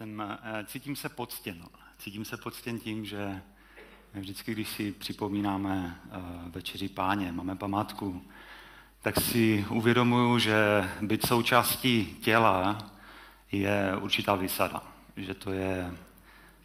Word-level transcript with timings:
Jsem, 0.00 0.20
eh, 0.20 0.64
cítím 0.64 0.96
se 0.96 1.08
poctěn. 1.08 1.64
Cítím 1.98 2.24
se 2.24 2.36
poctěn 2.36 2.78
tím, 2.78 3.04
že 3.04 3.42
vždycky, 4.14 4.52
když 4.52 4.68
si 4.68 4.92
připomínáme 4.92 6.00
eh, 6.04 6.18
večeři 6.50 6.88
páně, 6.88 7.32
máme 7.32 7.56
památku, 7.56 8.24
tak 9.02 9.20
si 9.20 9.66
uvědomuju, 9.70 10.38
že 10.38 10.90
být 11.00 11.26
součástí 11.26 12.04
těla 12.04 12.78
je 13.52 13.96
určitá 13.96 14.34
vysada. 14.34 14.82
Že 15.16 15.34
to 15.34 15.52
je 15.52 15.94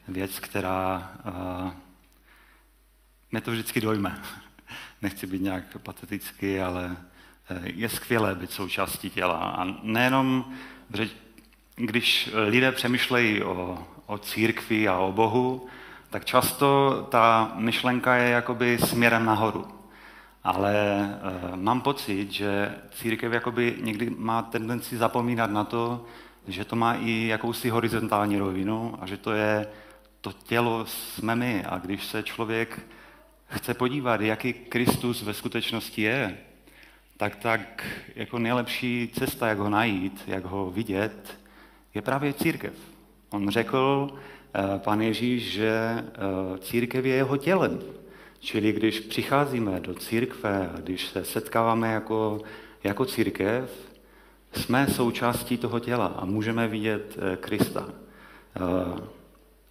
věc, 0.07 0.39
která 0.39 1.11
uh, 1.25 1.71
mě 3.31 3.41
to 3.41 3.51
vždycky 3.51 3.81
dojme. 3.81 4.21
Nechci 5.01 5.27
být 5.27 5.41
nějak 5.41 5.77
patetický, 5.77 6.59
ale 6.59 6.97
je 7.63 7.89
skvělé 7.89 8.35
být 8.35 8.51
součástí 8.51 9.09
těla. 9.09 9.37
A 9.37 9.63
nejenom, 9.83 10.55
když 11.75 12.29
lidé 12.33 12.71
přemýšlejí 12.71 13.43
o, 13.43 13.77
o 14.05 14.17
církvi 14.17 14.87
a 14.87 14.99
o 14.99 15.11
Bohu, 15.11 15.67
tak 16.09 16.25
často 16.25 17.01
ta 17.11 17.51
myšlenka 17.55 18.15
je 18.15 18.29
jakoby 18.29 18.77
směrem 18.77 19.25
nahoru. 19.25 19.67
Ale 20.43 20.73
e, 20.73 21.55
mám 21.55 21.81
pocit, 21.81 22.31
že 22.31 22.75
církev 22.91 23.33
jakoby 23.33 23.75
někdy 23.81 24.09
má 24.09 24.41
tendenci 24.41 24.97
zapomínat 24.97 25.51
na 25.51 25.63
to, 25.63 26.05
že 26.47 26.65
to 26.65 26.75
má 26.75 26.93
i 26.93 27.27
jakousi 27.27 27.69
horizontální 27.69 28.37
rovinu 28.37 28.97
a 29.01 29.05
že 29.05 29.17
to 29.17 29.31
je 29.31 29.67
to 30.21 30.31
tělo 30.31 30.85
jsme 30.85 31.35
my. 31.35 31.65
A 31.65 31.77
když 31.77 32.05
se 32.05 32.23
člověk 32.23 32.79
chce 33.47 33.73
podívat, 33.73 34.21
jaký 34.21 34.53
Kristus 34.53 35.21
ve 35.21 35.33
skutečnosti 35.33 36.01
je, 36.01 36.37
tak 37.17 37.35
tak 37.35 37.85
jako 38.15 38.39
nejlepší 38.39 39.11
cesta, 39.19 39.47
jak 39.47 39.57
ho 39.57 39.69
najít, 39.69 40.23
jak 40.27 40.45
ho 40.45 40.71
vidět, 40.71 41.44
je 41.95 42.01
právě 42.01 42.33
církev. 42.33 42.73
On 43.29 43.49
řekl, 43.49 44.09
eh, 44.55 44.79
pan 44.79 45.01
Ježíš, 45.01 45.51
že 45.51 45.69
eh, 45.69 46.57
církev 46.59 47.05
je 47.05 47.15
jeho 47.15 47.37
tělem. 47.37 47.79
Čili 48.39 48.71
když 48.71 48.99
přicházíme 48.99 49.79
do 49.79 49.93
církve, 49.93 50.69
když 50.83 51.07
se 51.07 51.25
setkáváme 51.25 51.93
jako, 51.93 52.41
jako 52.83 53.05
církev, 53.05 53.71
jsme 54.53 54.87
součástí 54.87 55.57
toho 55.57 55.79
těla 55.79 56.05
a 56.05 56.25
můžeme 56.25 56.67
vidět 56.67 57.17
eh, 57.17 57.37
Krista. 57.37 57.89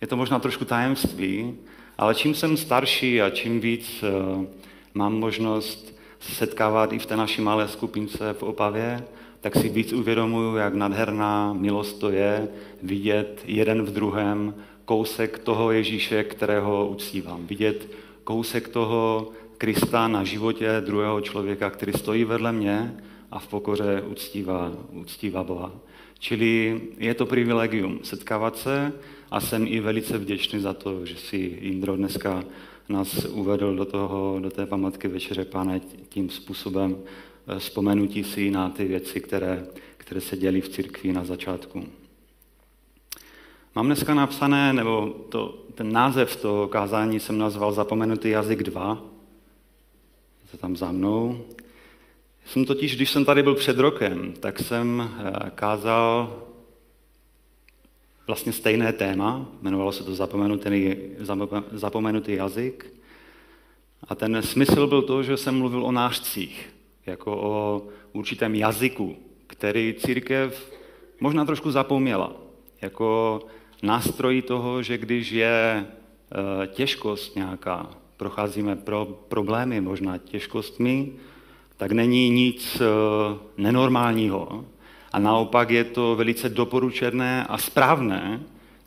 Je 0.01 0.07
to 0.07 0.17
možná 0.17 0.39
trošku 0.39 0.65
tajemství, 0.65 1.59
ale 1.99 2.15
čím 2.15 2.35
jsem 2.35 2.57
starší 2.57 3.23
a 3.23 3.31
čím 3.31 3.61
víc 3.61 4.05
mám 4.95 5.15
možnost 5.15 5.95
setkávat 6.21 6.93
i 6.93 6.99
v 6.99 7.07
té 7.07 7.17
naší 7.17 7.43
malé 7.43 7.69
skupince 7.69 8.33
v 8.33 8.43
Opavě, 8.43 9.05
tak 9.45 9.55
si 9.57 9.69
víc 9.69 9.93
uvědomuju, 9.93 10.57
jak 10.57 10.75
nadherná 10.75 11.53
milost 11.53 11.99
to 11.99 12.11
je 12.11 12.49
vidět 12.83 13.43
jeden 13.47 13.83
v 13.83 13.93
druhém 13.93 14.55
kousek 14.85 15.39
toho 15.39 15.73
Ježíše, 15.73 16.25
kterého 16.25 16.89
uctívám. 16.89 17.47
Vidět 17.47 17.89
kousek 18.25 18.69
toho 18.69 19.29
Krista 19.59 20.09
na 20.09 20.25
životě 20.25 20.83
druhého 20.87 21.21
člověka, 21.21 21.71
který 21.71 21.93
stojí 21.93 22.25
vedle 22.25 22.53
mě 22.53 22.97
a 23.31 23.39
v 23.39 23.47
pokoře 23.47 24.03
uctívá, 24.07 24.73
uctívá 24.93 25.45
Boha. 25.45 25.73
Čili 26.19 26.81
je 26.99 27.15
to 27.15 27.27
privilegium 27.27 28.01
setkávat 28.03 28.57
se 28.57 28.93
a 29.31 29.41
jsem 29.41 29.67
i 29.67 29.81
velice 29.81 30.19
vděčný 30.19 30.61
za 30.61 30.73
to, 30.73 31.07
že 31.07 31.17
si 31.17 31.37
Indro 31.61 31.97
dneska 31.97 32.45
nás 32.89 33.25
uvedl 33.25 33.77
do, 33.77 33.85
toho, 33.85 34.39
do 34.41 34.51
té 34.51 34.67
památky 34.67 35.09
Večeře 35.09 35.45
Páne 35.45 35.81
tím 36.09 36.31
způsobem, 36.31 36.97
vzpomenutí 37.59 38.25
si 38.25 38.51
na 38.51 38.71
ty 38.71 38.85
věci, 38.85 39.21
které, 39.21 39.67
které 39.97 40.21
se 40.21 40.37
děly 40.37 40.61
v 40.61 40.69
církvi 40.69 41.13
na 41.13 41.25
začátku. 41.25 41.85
Mám 43.75 43.87
dneska 43.87 44.15
napsané, 44.15 44.73
nebo 44.73 45.09
to, 45.29 45.59
ten 45.75 45.93
název 45.93 46.37
toho 46.37 46.69
kázání 46.69 47.21
jsem 47.21 47.39
nazval 47.39 47.73
Zapomenutý 47.73 48.31
jazyk 48.31 48.63
2. 48.63 49.03
Je 50.43 50.49
to 50.51 50.57
tam 50.57 50.77
za 50.77 50.93
mnou. 50.93 51.45
Jsem 52.47 52.65
totiž, 52.65 52.97
když 52.97 53.11
jsem 53.11 53.25
tady 53.25 53.43
byl 53.43 53.55
před 53.55 53.79
rokem, 53.79 54.33
tak 54.41 54.59
jsem 54.59 55.11
eh, 55.19 55.51
kázal 55.55 56.43
vlastně 58.27 58.53
stejné 58.53 58.93
téma, 58.93 59.47
jmenovalo 59.63 59.93
se 59.93 60.05
to 60.05 60.15
Zapomenutý, 60.15 60.97
zapomenutý 61.73 62.33
jazyk. 62.33 62.95
A 64.09 64.15
ten 64.15 64.43
smysl 64.43 64.87
byl 64.87 65.03
to, 65.03 65.23
že 65.23 65.37
jsem 65.37 65.59
mluvil 65.59 65.87
o 65.87 65.93
nářcích 65.93 66.74
jako 67.07 67.37
o 67.37 67.83
určitém 68.13 68.55
jazyku, 68.55 69.17
který 69.47 69.95
církev 69.99 70.73
možná 71.21 71.45
trošku 71.45 71.71
zapomněla. 71.71 72.33
Jako 72.83 73.41
nástroj 73.83 74.43
toho, 74.43 74.83
že 74.83 74.99
když 74.99 75.31
je 75.31 75.55
e, 75.55 75.87
těžkost 76.67 77.37
nějaká, 77.37 77.91
procházíme 78.17 78.77
pro 78.77 79.05
problémy 79.29 79.81
možná 79.81 80.19
těžkostmi, 80.19 81.13
tak 81.77 81.93
není 81.93 82.31
nic 82.31 82.81
e, 82.81 82.85
nenormálního. 83.57 84.65
A 85.13 85.19
naopak 85.19 85.71
je 85.71 85.85
to 85.85 86.17
velice 86.17 86.49
doporučené 86.49 87.47
a 87.47 87.59
správné, 87.59 88.41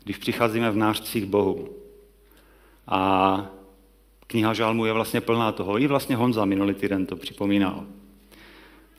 když 0.04 0.16
přicházíme 0.16 0.70
v 0.70 0.76
nářcích 0.76 1.26
Bohu. 1.26 1.68
A 2.88 3.46
kniha 4.26 4.54
Žalmu 4.54 4.86
je 4.86 4.92
vlastně 4.92 5.20
plná 5.20 5.52
toho. 5.52 5.78
I 5.78 5.86
vlastně 5.86 6.16
Honza 6.16 6.44
minulý 6.44 6.74
týden 6.74 7.06
to 7.06 7.16
připomínal. 7.16 7.84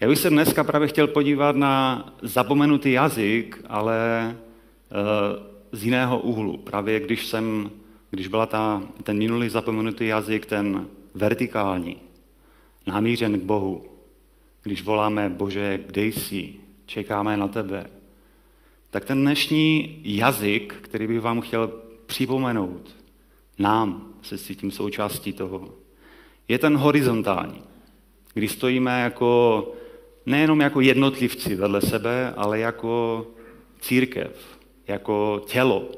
Já 0.02 0.08
bych 0.08 0.20
se 0.20 0.30
dneska 0.30 0.64
právě 0.64 0.88
chtěl 0.88 1.08
podívat 1.08 1.56
na 1.56 2.06
zapomenutý 2.22 2.92
jazyk, 2.92 3.62
ale 3.68 4.30
e, 4.30 4.36
z 5.72 5.86
jiného 5.86 6.20
úhlu. 6.20 6.58
Právě 6.58 7.00
když 7.00 7.26
jsem, 7.26 7.72
když 8.10 8.28
byla 8.28 8.46
ta, 8.46 8.84
ten 9.04 9.18
minulý 9.18 9.50
zapomenutý 9.50 10.08
jazyk, 10.08 10.46
ten 10.46 10.88
vertikální, 11.14 11.98
namířen 12.88 13.40
k 13.40 13.44
Bohu, 13.44 13.86
když 14.64 14.84
voláme 14.84 15.30
Bože, 15.30 15.80
kde 15.86 16.06
jsi, 16.06 16.54
čekáme 16.86 17.38
na 17.38 17.48
tebe, 17.48 17.86
tak 18.90 19.06
ten 19.06 19.22
dnešní 19.22 20.00
jazyk, 20.04 20.76
který 20.82 21.08
bych 21.08 21.22
vám 21.22 21.42
chtěl 21.42 21.72
připomenout, 22.06 22.96
nám 23.58 24.14
se 24.22 24.38
cítím 24.38 24.72
součástí 24.72 25.34
toho, 25.34 25.70
je 26.48 26.60
ten 26.60 26.78
horizontální, 26.78 27.62
kdy 28.34 28.48
stojíme 28.48 29.02
jako 29.02 29.72
nejenom 30.26 30.60
jako 30.60 30.82
jednotlivci 30.82 31.56
vedle 31.56 31.82
sebe, 31.82 32.34
ale 32.38 32.60
jako 32.60 33.26
církev, 33.80 34.58
jako 34.88 35.42
tělo. 35.48 35.92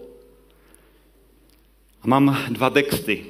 A 2.01 2.07
mám 2.07 2.37
dva 2.49 2.69
texty, 2.69 3.25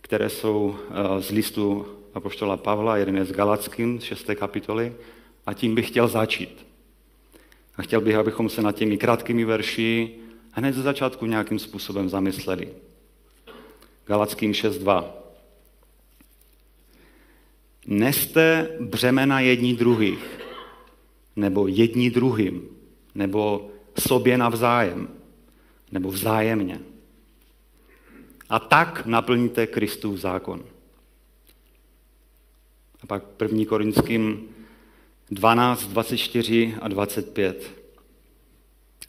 které 0.00 0.30
jsou 0.30 0.76
eh, 0.76 1.22
z 1.22 1.30
listu 1.30 1.86
Apoštola 2.14 2.56
Pavla, 2.56 2.96
jeden 2.96 3.16
je 3.16 3.24
z 3.24 3.32
Galackým, 3.32 4.00
z 4.00 4.04
6. 4.04 4.30
kapitoly, 4.34 4.92
a 5.46 5.54
tím 5.54 5.74
bych 5.74 5.88
chtěl 5.88 6.08
začít. 6.08 6.66
A 7.76 7.82
chtěl 7.82 8.00
bych, 8.00 8.16
abychom 8.16 8.48
se 8.48 8.62
nad 8.62 8.76
těmi 8.76 8.96
krátkými 8.96 9.44
verši 9.44 10.10
hned 10.50 10.74
ze 10.74 10.82
začátku 10.82 11.26
nějakým 11.26 11.58
způsobem 11.58 12.08
zamysleli. 12.08 12.68
Galackým 14.06 14.52
6.2. 14.52 15.23
Neste 17.86 18.68
břemena 18.80 19.40
jední 19.40 19.74
druhých, 19.74 20.40
nebo 21.36 21.68
jední 21.68 22.10
druhým, 22.10 22.68
nebo 23.14 23.70
sobě 23.98 24.38
navzájem, 24.38 25.08
nebo 25.92 26.10
vzájemně. 26.10 26.80
A 28.48 28.58
tak 28.58 29.06
naplníte 29.06 29.66
Kristův 29.66 30.20
zákon. 30.20 30.64
A 33.02 33.06
pak 33.06 33.24
1. 33.42 33.64
Korinským 33.68 34.48
12, 35.30 35.86
24 35.86 36.74
a 36.80 36.88
25. 36.88 37.70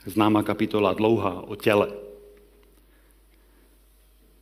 Známá 0.05 0.43
kapitola 0.43 0.93
dlouhá 0.93 1.41
o 1.41 1.55
těle. 1.55 1.87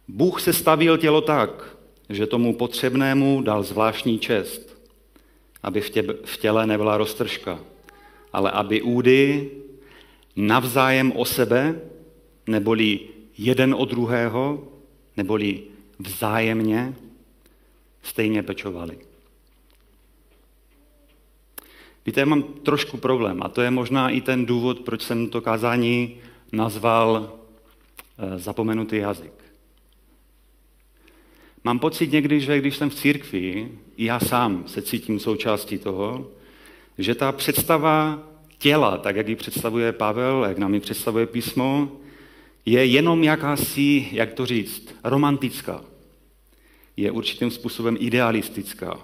Bůh 0.07 0.41
se 0.41 0.53
stavil 0.53 0.97
tělo 0.97 1.21
tak, 1.21 1.77
že 2.09 2.27
tomu 2.27 2.53
potřebnému 2.53 3.41
dal 3.41 3.63
zvláštní 3.63 4.19
čest, 4.19 4.77
aby 5.63 5.81
v, 5.81 5.89
tě, 5.89 6.03
v 6.25 6.37
těle 6.37 6.67
nebyla 6.67 6.97
roztržka, 6.97 7.59
ale 8.33 8.51
aby 8.51 8.81
údy 8.81 9.51
navzájem 10.35 11.11
o 11.15 11.25
sebe, 11.25 11.81
neboli 12.47 12.99
jeden 13.37 13.75
od 13.77 13.89
druhého, 13.89 14.67
neboli 15.17 15.63
vzájemně, 15.99 16.95
stejně 18.03 18.43
pečovali. 18.43 18.97
Víte, 22.05 22.19
já 22.19 22.25
mám 22.25 22.43
trošku 22.43 22.97
problém 22.97 23.43
a 23.43 23.49
to 23.49 23.61
je 23.61 23.71
možná 23.71 24.09
i 24.09 24.21
ten 24.21 24.45
důvod, 24.45 24.79
proč 24.79 25.01
jsem 25.01 25.29
to 25.29 25.41
kázání 25.41 26.17
nazval 26.51 27.33
eh, 28.17 28.39
zapomenutý 28.39 28.97
jazyk. 28.97 29.42
Mám 31.63 31.79
pocit 31.79 32.11
někdy, 32.11 32.39
že 32.39 32.59
když 32.59 32.77
jsem 32.77 32.89
v 32.89 32.95
církvi, 32.95 33.71
já 33.97 34.19
sám 34.19 34.63
se 34.67 34.81
cítím 34.81 35.19
součástí 35.19 35.77
toho, 35.77 36.31
že 36.97 37.15
ta 37.15 37.31
představa 37.31 38.23
těla, 38.57 38.97
tak 38.97 39.15
jak 39.15 39.27
ji 39.27 39.35
představuje 39.35 39.91
Pavel, 39.91 40.45
jak 40.47 40.57
nám 40.57 40.73
ji 40.73 40.79
představuje 40.79 41.25
písmo, 41.25 41.91
je 42.65 42.85
jenom 42.85 43.23
jakási, 43.23 44.09
jak 44.11 44.33
to 44.33 44.45
říct, 44.45 44.95
romantická. 45.03 45.81
Je 46.97 47.11
určitým 47.11 47.51
způsobem 47.51 47.97
idealistická. 47.99 48.99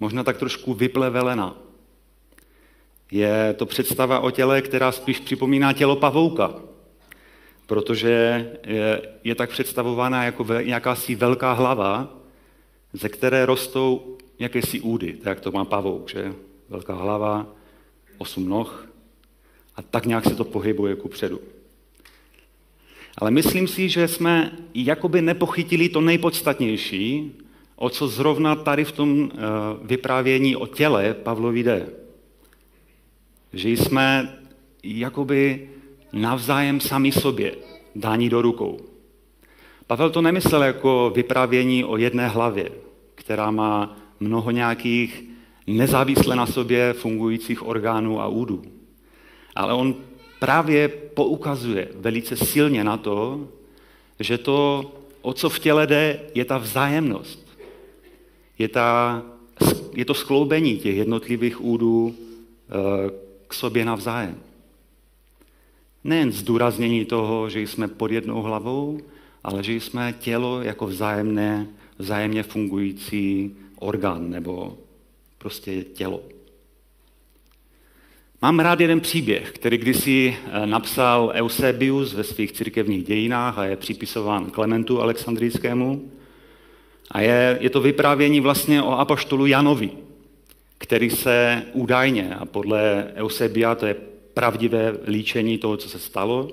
Možná 0.00 0.24
tak 0.24 0.36
trošku 0.36 0.74
vyplevelená. 0.74 1.56
Je 3.10 3.54
to 3.58 3.66
představa 3.66 4.20
o 4.20 4.30
těle, 4.30 4.62
která 4.62 4.92
spíš 4.92 5.20
připomíná 5.20 5.72
tělo 5.72 5.96
pavouka, 5.96 6.54
protože 7.66 8.50
je, 8.66 9.02
je 9.24 9.34
tak 9.34 9.50
představována 9.50 10.24
jako 10.24 10.46
jakási 10.52 11.14
velká 11.14 11.52
hlava, 11.52 12.16
ze 12.92 13.08
které 13.08 13.46
rostou 13.46 14.16
jakési 14.38 14.80
údy, 14.80 15.12
tak 15.12 15.26
jak 15.26 15.40
to 15.40 15.52
má 15.52 15.64
pavouk, 15.64 16.10
že? 16.10 16.32
Velká 16.68 16.94
hlava, 16.94 17.46
osm 18.18 18.48
noh 18.48 18.88
a 19.76 19.82
tak 19.82 20.06
nějak 20.06 20.24
se 20.24 20.34
to 20.34 20.44
pohybuje 20.44 20.96
ku 20.96 21.08
předu. 21.08 21.40
Ale 23.18 23.30
myslím 23.30 23.68
si, 23.68 23.88
že 23.88 24.08
jsme 24.08 24.58
jakoby 24.74 25.22
nepochytili 25.22 25.88
to 25.88 26.00
nejpodstatnější, 26.00 27.32
o 27.76 27.90
co 27.90 28.08
zrovna 28.08 28.54
tady 28.54 28.84
v 28.84 28.92
tom 28.92 29.30
eh, 29.32 29.38
vyprávění 29.82 30.56
o 30.56 30.66
těle 30.66 31.14
Pavlovi 31.14 31.62
jde. 31.62 31.88
Že 33.52 33.68
jsme 33.70 34.38
jakoby 34.82 35.70
navzájem 36.14 36.80
sami 36.80 37.12
sobě 37.12 37.54
dání 37.94 38.28
do 38.28 38.42
rukou. 38.42 38.78
Pavel 39.86 40.10
to 40.10 40.22
nemyslel 40.22 40.62
jako 40.62 41.12
vyprávění 41.14 41.84
o 41.84 41.96
jedné 41.96 42.28
hlavě, 42.28 42.70
která 43.14 43.50
má 43.50 43.96
mnoho 44.20 44.50
nějakých 44.50 45.24
nezávisle 45.66 46.36
na 46.36 46.46
sobě 46.46 46.92
fungujících 46.92 47.66
orgánů 47.66 48.20
a 48.20 48.28
údů. 48.28 48.62
Ale 49.54 49.74
on 49.74 49.94
právě 50.38 50.88
poukazuje 50.88 51.88
velice 51.94 52.36
silně 52.36 52.84
na 52.84 52.96
to, 52.96 53.48
že 54.20 54.38
to, 54.38 54.92
o 55.22 55.32
co 55.32 55.48
v 55.48 55.58
těle 55.58 55.86
jde, 55.86 56.20
je 56.34 56.44
ta 56.44 56.58
vzájemnost. 56.58 57.46
Je, 58.58 58.68
ta, 58.68 59.22
je 59.92 60.04
to 60.04 60.14
skloubení 60.14 60.76
těch 60.76 60.96
jednotlivých 60.96 61.64
údů 61.64 62.14
eh, 62.14 63.10
k 63.48 63.54
sobě 63.54 63.84
navzájem. 63.84 64.38
Nejen 66.04 66.32
zdůraznění 66.32 67.04
toho, 67.04 67.50
že 67.50 67.60
jsme 67.60 67.88
pod 67.88 68.10
jednou 68.10 68.42
hlavou, 68.42 69.00
ale 69.44 69.62
že 69.62 69.72
jsme 69.72 70.14
tělo 70.18 70.62
jako 70.62 70.86
vzájemné, 70.86 71.66
vzájemně 71.98 72.42
fungující 72.42 73.56
orgán 73.78 74.30
nebo 74.30 74.78
prostě 75.38 75.82
tělo. 75.82 76.20
Mám 78.42 78.60
rád 78.60 78.80
jeden 78.80 79.00
příběh, 79.00 79.52
který 79.52 79.78
kdysi 79.78 80.36
eh, 80.36 80.66
napsal 80.66 81.32
Eusebius 81.34 82.14
ve 82.14 82.24
svých 82.24 82.52
církevních 82.52 83.04
dějinách 83.04 83.58
a 83.58 83.64
je 83.64 83.76
připisován 83.76 84.50
Klementu 84.50 85.00
Alexandrijskému. 85.00 86.10
A 87.10 87.20
je, 87.20 87.58
je 87.60 87.70
to 87.70 87.80
vyprávění 87.80 88.40
vlastně 88.40 88.82
o 88.82 88.92
apoštolu 88.92 89.46
Janovi, 89.46 89.90
který 90.78 91.10
se 91.10 91.62
údajně, 91.72 92.34
a 92.34 92.46
podle 92.46 93.12
Eusebia 93.16 93.74
to 93.74 93.86
je 93.86 93.96
pravdivé 94.34 94.96
líčení 95.06 95.58
toho, 95.58 95.76
co 95.76 95.88
se 95.88 95.98
stalo, 95.98 96.48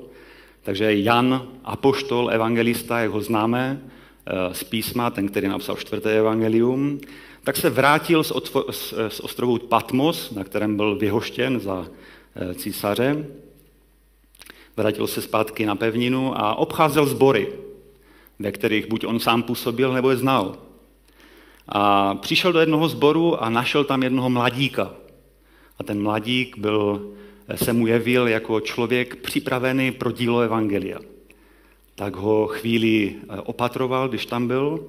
takže 0.63 0.99
Jan, 0.99 1.47
apoštol, 1.63 2.29
evangelista, 2.31 2.99
jak 2.99 3.11
ho 3.11 3.21
známe 3.21 3.81
eh, 4.25 4.53
z 4.53 4.63
písma, 4.63 5.09
ten, 5.09 5.27
který 5.27 5.47
napsal 5.47 5.75
čtvrté 5.75 6.17
evangelium, 6.17 6.99
tak 7.43 7.57
se 7.57 7.69
vrátil 7.69 8.23
z, 8.23 8.31
otvo, 8.31 8.65
z, 8.71 8.93
z 9.07 9.19
ostrovu 9.19 9.57
Patmos, 9.57 10.31
na 10.31 10.43
kterém 10.43 10.75
byl 10.75 10.95
vyhoštěn 10.95 11.59
za 11.59 11.87
eh, 12.35 12.53
císaře. 12.53 13.25
Vrátil 14.77 15.07
se 15.07 15.21
zpátky 15.21 15.65
na 15.65 15.75
pevninu 15.75 16.39
a 16.39 16.55
obcházel 16.55 17.05
sbory, 17.05 17.53
ve 18.39 18.51
kterých 18.51 18.87
buď 18.87 19.05
on 19.05 19.19
sám 19.19 19.43
působil, 19.43 19.93
nebo 19.93 20.09
je 20.09 20.17
znal. 20.17 20.57
A 21.67 22.15
přišel 22.15 22.53
do 22.53 22.59
jednoho 22.59 22.87
sboru 22.87 23.43
a 23.43 23.49
našel 23.49 23.83
tam 23.83 24.03
jednoho 24.03 24.29
mladíka. 24.29 24.93
A 25.79 25.83
ten 25.83 26.01
mladík 26.03 26.57
byl, 26.57 27.01
eh, 27.01 27.21
se 27.55 27.73
mu 27.73 27.87
jevil 27.87 28.27
jako 28.27 28.59
člověk 28.59 29.15
připravený 29.15 29.91
pro 29.91 30.11
dílo 30.11 30.39
Evangelia. 30.39 30.99
Tak 31.95 32.15
ho 32.15 32.47
chvíli 32.47 33.15
eh, 33.15 33.41
opatroval, 33.41 34.09
když 34.09 34.25
tam 34.25 34.47
byl, 34.47 34.87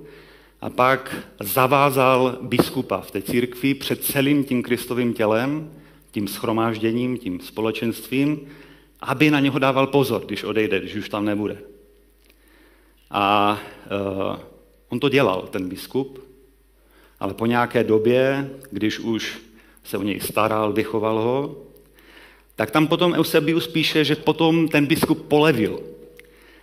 a 0.60 0.70
pak 0.70 1.16
zavázal 1.40 2.38
biskupa 2.42 3.00
v 3.00 3.10
té 3.10 3.22
církvi 3.22 3.74
před 3.74 4.04
celým 4.04 4.44
tím 4.44 4.62
Kristovým 4.62 5.14
tělem, 5.14 5.72
tím 6.10 6.28
schromážděním, 6.28 7.18
tím 7.18 7.40
společenstvím, 7.40 8.40
aby 9.00 9.30
na 9.30 9.40
něho 9.40 9.58
dával 9.58 9.86
pozor, 9.86 10.22
když 10.26 10.44
odejde, 10.44 10.80
když 10.80 10.94
už 10.94 11.08
tam 11.08 11.24
nebude. 11.24 11.58
A 13.10 13.58
uh, 14.30 14.36
on 14.88 15.00
to 15.00 15.08
dělal, 15.08 15.42
ten 15.50 15.68
biskup, 15.68 16.18
ale 17.20 17.34
po 17.34 17.46
nějaké 17.46 17.84
době, 17.84 18.50
když 18.70 18.98
už 18.98 19.38
se 19.84 19.98
o 19.98 20.02
něj 20.02 20.20
staral, 20.20 20.72
vychoval 20.72 21.18
ho, 21.18 21.56
tak 22.56 22.70
tam 22.70 22.86
potom 22.86 23.12
Eusebius 23.12 23.66
píše, 23.68 24.04
že 24.04 24.16
potom 24.16 24.68
ten 24.68 24.86
biskup 24.86 25.28
polevil 25.28 25.80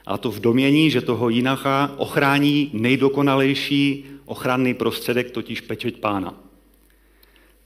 a 0.09 0.17
to 0.17 0.31
v 0.31 0.39
domění, 0.39 0.91
že 0.91 1.01
toho 1.01 1.29
jinacha 1.29 1.91
ochrání 1.97 2.69
nejdokonalejší 2.73 4.05
ochranný 4.25 4.73
prostředek, 4.73 5.31
totiž 5.31 5.61
pečeť 5.61 5.99
pána. 5.99 6.33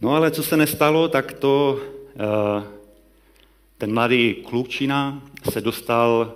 No 0.01 0.15
ale 0.15 0.31
co 0.31 0.43
se 0.43 0.57
nestalo, 0.57 1.07
tak 1.07 1.33
to 1.33 1.79
eh, 2.15 2.63
ten 3.77 3.93
mladý 3.93 4.33
klučina 4.33 5.23
se 5.51 5.61
dostal 5.61 6.33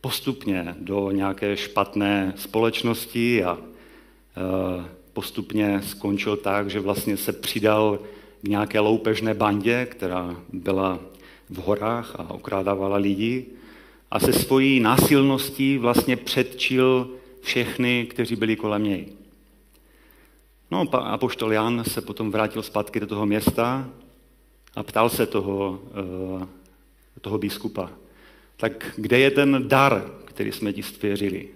postupně 0.00 0.74
do 0.78 1.10
nějaké 1.10 1.56
špatné 1.56 2.32
společnosti 2.36 3.44
a 3.44 3.58
eh, 3.58 4.84
postupně 5.12 5.82
skončil 5.82 6.36
tak, 6.36 6.70
že 6.70 6.80
vlastně 6.80 7.16
se 7.16 7.32
přidal 7.32 7.98
nějaké 8.42 8.80
loupežné 8.80 9.34
bandě, 9.34 9.86
která 9.90 10.36
byla 10.52 10.98
v 11.50 11.56
horách 11.56 12.14
a 12.20 12.30
okrádávala 12.30 12.96
lidi 12.96 13.46
a 14.10 14.20
se 14.20 14.32
svojí 14.32 14.80
násilností 14.80 15.78
vlastně 15.78 16.16
předčil 16.16 17.10
všechny, 17.40 18.06
kteří 18.10 18.36
byli 18.36 18.56
kolem 18.56 18.84
něj. 18.84 19.06
No 20.70 20.84
a 20.92 21.18
poštol 21.18 21.52
Jan 21.52 21.84
se 21.84 22.00
potom 22.00 22.30
vrátil 22.30 22.62
zpátky 22.62 23.00
do 23.00 23.06
toho 23.06 23.26
města 23.26 23.90
a 24.76 24.82
ptal 24.82 25.10
se 25.10 25.26
toho, 25.26 25.82
eh, 26.42 26.46
toho 27.20 27.38
biskupa, 27.38 27.90
tak 28.56 28.92
kde 28.96 29.18
je 29.18 29.30
ten 29.30 29.68
dar, 29.68 30.10
který 30.24 30.52
jsme 30.52 30.72
ti 30.72 30.82
stvěřili 30.82 31.48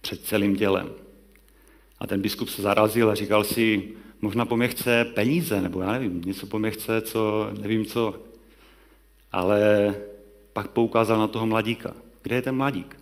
před 0.00 0.24
celým 0.24 0.56
tělem? 0.56 0.90
A 1.98 2.06
ten 2.06 2.22
biskup 2.22 2.48
se 2.48 2.62
zarazil 2.62 3.10
a 3.10 3.14
říkal 3.14 3.44
si, 3.44 3.88
možná 4.22 4.44
po 4.44 4.56
mě 4.56 4.68
chce 4.68 5.04
peníze, 5.04 5.60
nebo 5.60 5.82
já 5.82 5.92
nevím, 5.92 6.22
něco 6.24 6.46
po 6.46 6.58
mě 6.58 6.70
chce, 6.70 7.00
co, 7.00 7.50
nevím 7.60 7.84
co. 7.84 8.14
Ale 9.32 9.94
pak 10.52 10.68
poukázal 10.68 11.18
na 11.18 11.26
toho 11.26 11.46
mladíka. 11.46 11.94
Kde 12.22 12.36
je 12.36 12.42
ten 12.42 12.56
mladík? 12.56 12.96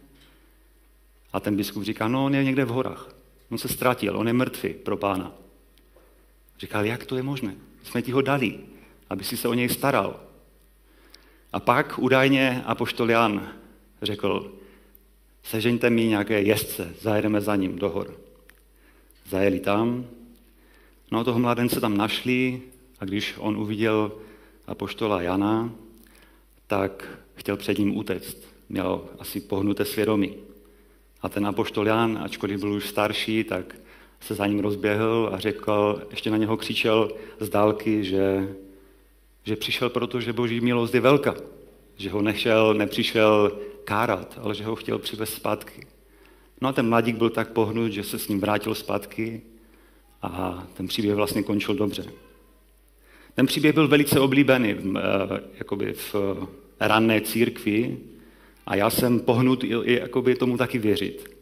A 1.33 1.41
ten 1.41 1.57
biskup 1.57 1.83
říká, 1.83 2.09
no 2.09 2.25
on 2.25 2.35
je 2.35 2.45
někde 2.45 2.65
v 2.65 2.69
horách. 2.69 3.15
On 3.51 3.59
se 3.59 3.69
ztratil, 3.69 4.17
on 4.17 4.27
je 4.27 4.33
mrtvý 4.33 4.75
pro 4.75 4.97
pána. 4.97 5.33
Říkal, 6.59 6.85
jak 6.85 7.07
to 7.07 7.17
je 7.17 7.23
možné? 7.23 7.55
Jsme 7.83 8.03
ti 8.03 8.13
ho 8.13 8.21
dali, 8.21 8.59
aby 9.11 9.25
si 9.25 9.37
se 9.37 9.49
o 9.49 9.55
něj 9.55 9.69
staral. 9.69 10.21
A 11.53 11.61
pak 11.61 11.99
údajně 11.99 12.63
apoštol 12.67 13.11
Jan 13.11 13.53
řekl, 14.03 14.53
sežeňte 15.43 15.91
mi 15.91 16.05
nějaké 16.05 16.43
jezdce, 16.43 16.95
zajedeme 17.01 17.41
za 17.41 17.57
ním 17.57 17.79
do 17.79 17.89
hor. 17.89 18.21
Zajeli 19.29 19.61
tam, 19.61 20.07
no 21.11 21.25
toho 21.25 21.39
mladence 21.39 21.81
tam 21.81 21.97
našli 21.97 22.63
a 23.01 23.05
když 23.05 23.35
on 23.39 23.57
uviděl 23.57 24.13
apoštola 24.67 25.23
Jana, 25.23 25.71
tak 26.67 27.19
chtěl 27.35 27.57
před 27.57 27.79
ním 27.79 27.97
utéct. 27.97 28.37
Měl 28.69 29.03
asi 29.19 29.41
pohnuté 29.41 29.85
svědomí. 29.85 30.35
A 31.23 31.29
ten 31.29 31.47
apoštol 31.47 31.87
Jan, 31.87 32.19
ačkoliv 32.23 32.61
byl 32.61 32.73
už 32.73 32.89
starší, 32.89 33.45
tak 33.45 33.77
se 34.21 34.35
za 34.35 34.47
ním 34.47 34.61
rozběhl 34.61 35.31
a 35.33 35.39
řekl, 35.39 36.03
ještě 36.11 36.31
na 36.31 36.37
něho 36.37 36.57
křičel 36.57 37.11
z 37.41 37.49
dálky, 37.49 38.05
že, 38.05 38.55
že 39.45 39.57
přišel 39.57 39.91
proto, 39.91 40.21
že 40.21 40.33
boží 40.33 40.61
milost 40.61 40.95
je 40.95 41.01
velká. 41.01 41.35
Že 41.97 42.11
ho 42.11 42.23
nešel, 42.23 42.75
nepřišel 42.75 43.59
kárat, 43.85 44.39
ale 44.43 44.55
že 44.55 44.65
ho 44.65 44.77
chtěl 44.77 44.99
přivést 44.99 45.35
zpátky. 45.35 45.87
No 46.61 46.69
a 46.69 46.73
ten 46.73 46.89
mladík 46.89 47.17
byl 47.17 47.31
tak 47.31 47.53
pohnut, 47.53 47.93
že 47.93 48.05
se 48.05 48.19
s 48.19 48.29
ním 48.29 48.41
vrátil 48.41 48.75
zpátky 48.75 49.43
a 50.23 50.67
ten 50.75 50.89
příběh 50.89 51.15
vlastně 51.15 51.43
končil 51.43 51.75
dobře. 51.75 52.05
Ten 53.35 53.47
příběh 53.47 53.75
byl 53.75 53.89
velice 53.89 54.21
oblíbený 54.21 54.71
eh, 54.71 55.01
jakoby 55.59 55.93
v 55.93 56.15
ranné 56.81 57.21
církvi 57.21 57.99
a 58.67 58.77
já 58.77 58.91
jsem 58.91 59.21
pohnut 59.21 59.65
i 59.65 59.99
jakoby 60.01 60.35
tomu 60.35 60.57
taky 60.57 60.79
věřit, 60.79 61.37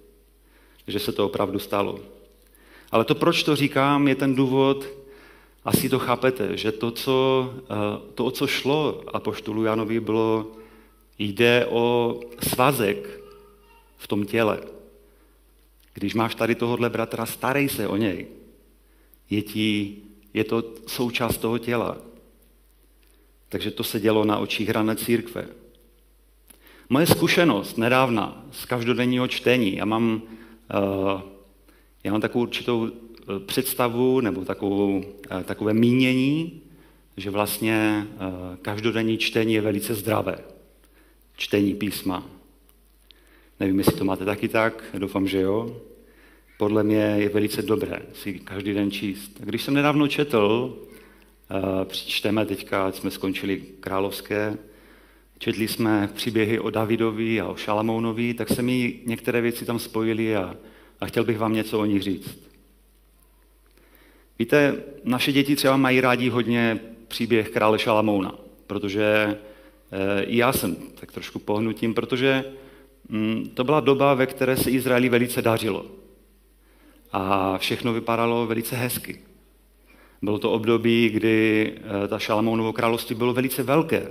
že 0.86 0.98
se 0.98 1.12
to 1.12 1.26
opravdu 1.26 1.58
stalo. 1.58 2.00
Ale 2.92 3.04
to, 3.04 3.14
proč 3.14 3.42
to 3.42 3.56
říkám, 3.56 4.08
je 4.08 4.14
ten 4.14 4.34
důvod, 4.34 4.86
asi 5.64 5.88
to 5.88 5.98
chápete, 5.98 6.56
že 6.56 6.72
to, 6.72 6.90
co, 6.90 7.50
eh, 7.62 7.74
to 8.14 8.24
o 8.24 8.30
co 8.30 8.46
šlo 8.46 9.02
apoštolu 9.06 9.64
Janovi, 9.64 10.00
bylo 10.00 10.46
Jde 11.18 11.66
o 11.66 12.20
svazek 12.48 13.20
v 13.96 14.08
tom 14.08 14.26
těle. 14.26 14.60
Když 15.94 16.14
máš 16.14 16.34
tady 16.34 16.54
tohohle 16.54 16.90
bratra, 16.90 17.26
starej 17.26 17.68
se 17.68 17.88
o 17.88 17.96
něj. 17.96 18.26
Je, 19.30 19.42
ti, 19.42 19.96
je 20.34 20.44
to 20.44 20.74
součást 20.86 21.38
toho 21.38 21.58
těla. 21.58 21.98
Takže 23.48 23.70
to 23.70 23.84
se 23.84 24.00
dělo 24.00 24.24
na 24.24 24.38
očích 24.38 24.70
rané 24.70 24.96
církve. 24.96 25.48
Moje 26.88 27.06
zkušenost 27.06 27.78
nedávna 27.78 28.44
z 28.50 28.64
každodenního 28.64 29.28
čtení, 29.28 29.76
já 29.76 29.84
mám, 29.84 30.22
uh, 31.14 31.20
já 32.04 32.12
mám 32.12 32.20
takovou 32.20 32.42
určitou 32.42 32.86
eh, 32.86 33.40
představu 33.46 34.20
nebo 34.20 34.44
takovou, 34.44 34.98
uh, 34.98 35.42
takové 35.44 35.74
mínění, 35.74 36.60
že 37.16 37.30
vlastně 37.30 38.06
každodenní 38.62 39.18
čtení 39.18 39.54
je 39.54 39.60
velice 39.60 39.94
zdravé. 39.94 40.38
Čtení 41.36 41.74
písma. 41.74 42.26
Nevím, 43.60 43.78
jestli 43.78 43.92
to 43.92 44.04
máte 44.04 44.24
taky 44.24 44.48
tak, 44.48 44.84
doufám, 44.98 45.26
že 45.28 45.40
jo. 45.40 45.80
Podle 46.58 46.82
mě 46.82 46.96
je 46.96 47.28
velice 47.28 47.62
dobré 47.62 48.02
si 48.12 48.32
každý 48.32 48.74
den 48.74 48.90
číst. 48.90 49.40
Když 49.40 49.62
jsem 49.62 49.74
nedávno 49.74 50.08
četl, 50.08 50.76
uh, 51.50 51.84
přičteme 51.84 52.46
teďka, 52.46 52.92
jsme 52.92 53.10
skončili 53.10 53.62
královské, 53.80 54.56
četli 55.38 55.68
jsme 55.68 56.08
příběhy 56.14 56.58
o 56.58 56.70
Davidovi 56.70 57.40
a 57.40 57.48
o 57.48 57.56
Šalamounovi, 57.56 58.34
tak 58.34 58.48
se 58.48 58.62
mi 58.62 59.00
některé 59.06 59.40
věci 59.40 59.64
tam 59.64 59.78
spojily 59.78 60.36
a, 60.36 60.56
a 61.00 61.06
chtěl 61.06 61.24
bych 61.24 61.38
vám 61.38 61.52
něco 61.52 61.80
o 61.80 61.84
nich 61.84 62.02
říct. 62.02 62.38
Víte, 64.38 64.82
naše 65.04 65.32
děti 65.32 65.56
třeba 65.56 65.76
mají 65.76 66.00
rádi 66.00 66.28
hodně 66.28 66.80
příběh 67.08 67.50
krále 67.50 67.78
Šalamouna, 67.78 68.34
protože 68.66 69.04
e, 69.04 70.22
i 70.22 70.36
já 70.36 70.52
jsem 70.52 70.76
tak 71.00 71.12
trošku 71.12 71.38
pohnutím, 71.38 71.94
protože 71.94 72.44
mm, 73.08 73.50
to 73.54 73.64
byla 73.64 73.80
doba, 73.80 74.14
ve 74.14 74.26
které 74.26 74.56
se 74.56 74.70
Izraeli 74.70 75.08
velice 75.08 75.42
dařilo. 75.42 75.86
A 77.12 77.58
všechno 77.58 77.92
vypadalo 77.92 78.46
velice 78.46 78.76
hezky. 78.76 79.20
Bylo 80.22 80.38
to 80.38 80.52
období, 80.52 81.08
kdy 81.08 81.72
e, 82.04 82.08
ta 82.08 82.18
Šalamounovo 82.18 82.72
království 82.72 83.14
bylo 83.14 83.32
velice 83.32 83.62
velké. 83.62 84.10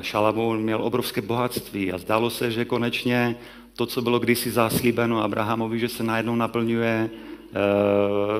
Šalamoun 0.00 0.62
měl 0.62 0.82
obrovské 0.82 1.22
bohatství 1.22 1.92
a 1.92 1.98
zdálo 1.98 2.30
se, 2.30 2.50
že 2.50 2.64
konečně 2.64 3.36
to, 3.76 3.86
co 3.86 4.02
bylo 4.02 4.18
kdysi 4.18 4.50
zaslíbeno 4.50 5.22
Abrahamovi, 5.22 5.78
že 5.78 5.88
se 5.88 6.02
najednou 6.02 6.34
naplňuje 6.36 7.10
eh, 7.10 7.58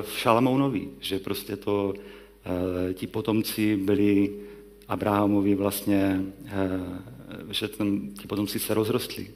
v 0.03 0.19
Šalamounovi, 0.19 0.89
že 1.01 1.19
prostě 1.19 1.57
to, 1.57 1.95
eh, 2.45 2.95
ti 2.95 3.07
potomci 3.07 3.77
byli 3.77 4.31
Abrahamovi 4.89 5.55
vlastně, 5.55 6.23
eh, 6.47 6.81
že 7.51 7.69
ten, 7.69 8.15
ti 8.15 8.27
potomci 8.27 8.59
se 8.59 8.75
rozrostli. 8.75 9.29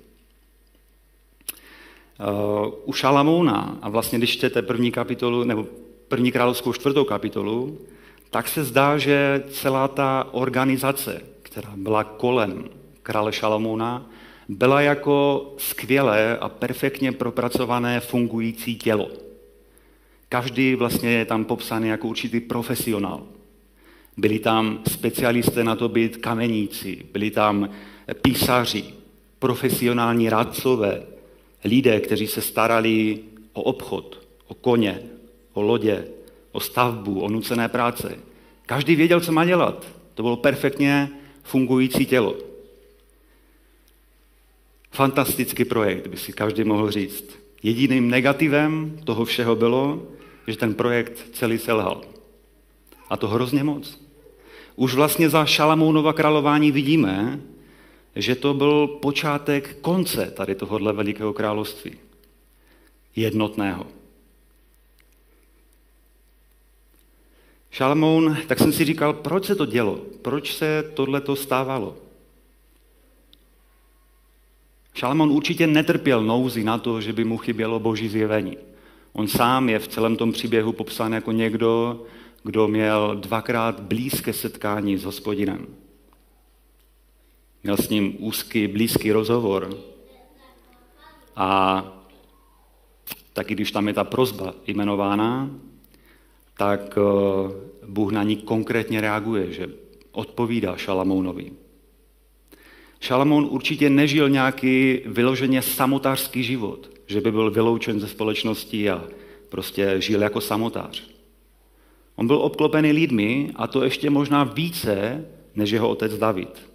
U 2.84 2.92
Šalamouna, 2.92 3.78
a 3.82 3.88
vlastně 3.88 4.18
když 4.18 4.30
čtete 4.32 4.62
první 4.62 4.90
kapitolu, 4.90 5.44
nebo 5.44 5.66
první 6.08 6.32
královskou 6.32 6.72
čtvrtou 6.72 7.04
kapitolu, 7.04 7.78
tak 8.30 8.48
se 8.48 8.64
zdá, 8.64 8.98
že 8.98 9.44
celá 9.50 9.88
ta 9.88 10.28
organizace, 10.32 11.22
která 11.42 11.72
byla 11.76 12.04
kolem 12.04 12.64
krále 13.02 13.32
Šalamouna, 13.32 14.10
byla 14.48 14.80
jako 14.80 15.46
skvělé 15.58 16.38
a 16.38 16.48
perfektně 16.48 17.12
propracované 17.12 18.00
fungující 18.00 18.76
tělo. 18.76 19.08
Každý 20.28 20.74
vlastně 20.74 21.10
je 21.10 21.24
tam 21.24 21.44
popsaný 21.44 21.88
jako 21.88 22.08
určitý 22.08 22.40
profesionál. 22.40 23.22
Byli 24.16 24.38
tam 24.38 24.80
specialisté 24.88 25.64
na 25.64 25.76
to 25.76 25.88
být 25.88 26.16
kameníci, 26.16 27.06
byli 27.12 27.30
tam 27.30 27.68
písaři, 28.22 28.84
profesionální 29.38 30.30
radcové, 30.30 31.02
lidé, 31.64 32.00
kteří 32.00 32.26
se 32.26 32.40
starali 32.40 33.18
o 33.52 33.62
obchod, 33.62 34.28
o 34.46 34.54
koně, 34.54 35.02
o 35.52 35.62
lodě, 35.62 36.08
o 36.52 36.60
stavbu, 36.60 37.20
o 37.20 37.28
nucené 37.28 37.68
práce. 37.68 38.18
Každý 38.66 38.96
věděl, 38.96 39.20
co 39.20 39.32
má 39.32 39.44
dělat. 39.44 39.86
To 40.14 40.22
bylo 40.22 40.36
perfektně 40.36 41.08
fungující 41.42 42.06
tělo. 42.06 42.36
Fantastický 44.90 45.64
projekt, 45.64 46.06
by 46.06 46.16
si 46.16 46.32
každý 46.32 46.64
mohl 46.64 46.90
říct. 46.90 47.38
Jediným 47.62 48.10
negativem 48.10 49.00
toho 49.04 49.24
všeho 49.24 49.56
bylo, 49.56 50.02
že 50.46 50.56
ten 50.56 50.74
projekt 50.74 51.26
celý 51.32 51.58
selhal. 51.58 52.00
A 53.10 53.16
to 53.16 53.28
hrozně 53.28 53.64
moc. 53.64 54.00
Už 54.76 54.94
vlastně 54.94 55.28
za 55.28 55.44
Šalamounova 55.44 56.12
králování 56.12 56.72
vidíme, 56.72 57.40
že 58.18 58.34
to 58.34 58.54
byl 58.54 58.86
počátek 58.86 59.78
konce 59.80 60.30
tady 60.30 60.54
tohohle 60.54 60.92
velikého 60.92 61.32
království. 61.32 61.98
Jednotného. 63.16 63.86
Šalamoun, 67.70 68.36
tak 68.46 68.58
jsem 68.58 68.72
si 68.72 68.84
říkal, 68.84 69.12
proč 69.12 69.44
se 69.44 69.54
to 69.54 69.66
dělo? 69.66 70.00
Proč 70.22 70.56
se 70.56 70.90
tohle 70.94 71.20
to 71.20 71.36
stávalo? 71.36 71.96
Šalamoun 74.94 75.30
určitě 75.30 75.66
netrpěl 75.66 76.24
nouzi 76.24 76.64
na 76.64 76.78
to, 76.78 77.00
že 77.00 77.12
by 77.12 77.24
mu 77.24 77.36
chybělo 77.36 77.80
boží 77.80 78.08
zjevení. 78.08 78.58
On 79.12 79.28
sám 79.28 79.68
je 79.68 79.78
v 79.78 79.88
celém 79.88 80.16
tom 80.16 80.32
příběhu 80.32 80.72
popsán 80.72 81.12
jako 81.12 81.32
někdo, 81.32 82.02
kdo 82.42 82.68
měl 82.68 83.16
dvakrát 83.20 83.80
blízké 83.80 84.32
setkání 84.32 84.96
s 84.96 85.04
hospodinem. 85.04 85.66
Měl 87.62 87.76
s 87.76 87.88
ním 87.88 88.16
úzký, 88.18 88.66
blízký 88.66 89.12
rozhovor. 89.12 89.78
A 91.36 91.82
taky 93.32 93.54
když 93.54 93.72
tam 93.72 93.88
je 93.88 93.94
ta 93.94 94.04
prozba 94.04 94.54
jmenována, 94.66 95.50
tak 96.56 96.98
eh, 96.98 97.52
Bůh 97.86 98.12
na 98.12 98.22
ní 98.22 98.36
konkrétně 98.36 99.00
reaguje, 99.00 99.52
že 99.52 99.66
odpovídá 100.12 100.76
Šalamounovi. 100.76 101.52
Šalamoun 103.00 103.48
určitě 103.50 103.90
nežil 103.90 104.28
nějaký 104.28 105.00
vyloženě 105.06 105.62
samotářský 105.62 106.42
život, 106.42 106.90
že 107.06 107.20
by 107.20 107.32
byl 107.32 107.50
vyloučen 107.50 108.00
ze 108.00 108.08
společnosti 108.08 108.90
a 108.90 109.04
prostě 109.48 109.94
žil 109.98 110.22
jako 110.22 110.40
samotář. 110.40 111.02
On 112.16 112.26
byl 112.26 112.36
obklopený 112.36 112.92
lidmi 112.92 113.50
a 113.56 113.66
to 113.66 113.84
ještě 113.84 114.10
možná 114.10 114.44
více 114.44 115.24
než 115.54 115.70
jeho 115.70 115.88
otec 115.88 116.18
David. 116.18 116.67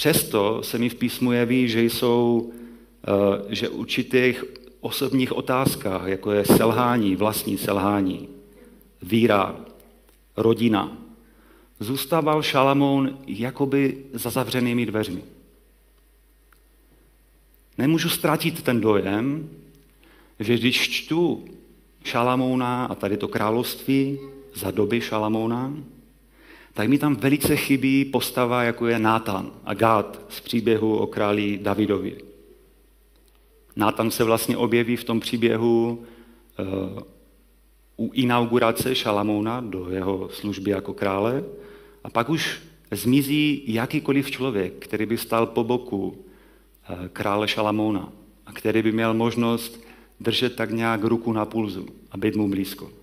Přesto 0.00 0.62
se 0.62 0.78
mi 0.78 0.88
v 0.88 0.94
písmu 0.94 1.32
jeví, 1.32 1.68
že 1.68 1.82
jsou, 1.82 2.52
eh, 3.04 3.54
že 3.54 3.68
určitých 3.68 4.44
osobních 4.80 5.32
otázkách, 5.32 6.06
jako 6.06 6.32
je 6.32 6.44
selhání, 6.44 7.16
vlastní 7.16 7.58
selhání, 7.58 8.28
víra, 9.02 9.60
rodina, 10.36 10.96
zůstával 11.80 12.42
Šalamoun 12.42 13.18
jakoby 13.26 14.04
za 14.12 14.30
zavřenými 14.30 14.86
dveřmi. 14.86 15.22
Nemůžu 17.78 18.08
ztratit 18.08 18.62
ten 18.62 18.80
dojem, 18.80 19.50
že 20.38 20.58
když 20.58 20.90
čtu 20.90 21.44
Šalamouna 22.04 22.84
a 22.86 22.94
tady 22.94 23.16
to 23.16 23.28
království 23.28 24.18
za 24.54 24.70
doby 24.70 25.00
Šalamouna, 25.00 25.72
tak 26.74 26.88
mi 26.88 26.98
tam 26.98 27.16
velice 27.16 27.56
chybí 27.56 28.04
postava, 28.04 28.62
jako 28.62 28.86
je 28.86 28.98
Nátan 28.98 29.50
a 29.64 29.74
Gát 29.74 30.20
z 30.28 30.40
příběhu 30.40 30.96
o 30.96 31.06
králi 31.06 31.58
Davidovi. 31.62 32.16
Nátan 33.76 34.10
se 34.10 34.24
vlastně 34.24 34.56
objeví 34.56 34.96
v 34.96 35.04
tom 35.04 35.20
příběhu 35.20 36.04
uh, 36.58 37.02
u 37.96 38.10
inaugurace 38.12 38.94
Šalamouna 38.94 39.60
do 39.60 39.90
jeho 39.90 40.28
služby 40.32 40.70
jako 40.70 40.94
krále 40.94 41.44
a 42.04 42.10
pak 42.10 42.30
už 42.30 42.60
zmizí 42.90 43.62
jakýkoliv 43.66 44.30
člověk, 44.30 44.72
který 44.78 45.06
by 45.06 45.18
stál 45.18 45.46
po 45.46 45.64
boku 45.64 46.06
uh, 46.06 47.06
krále 47.12 47.48
Šalamouna 47.48 48.12
a 48.46 48.52
který 48.52 48.82
by 48.82 48.92
měl 48.92 49.14
možnost 49.14 49.80
držet 50.20 50.56
tak 50.56 50.70
nějak 50.70 51.04
ruku 51.04 51.32
na 51.32 51.44
pulzu 51.44 51.86
a 52.10 52.16
být 52.16 52.36
mu 52.36 52.48
blízko. 52.48 52.99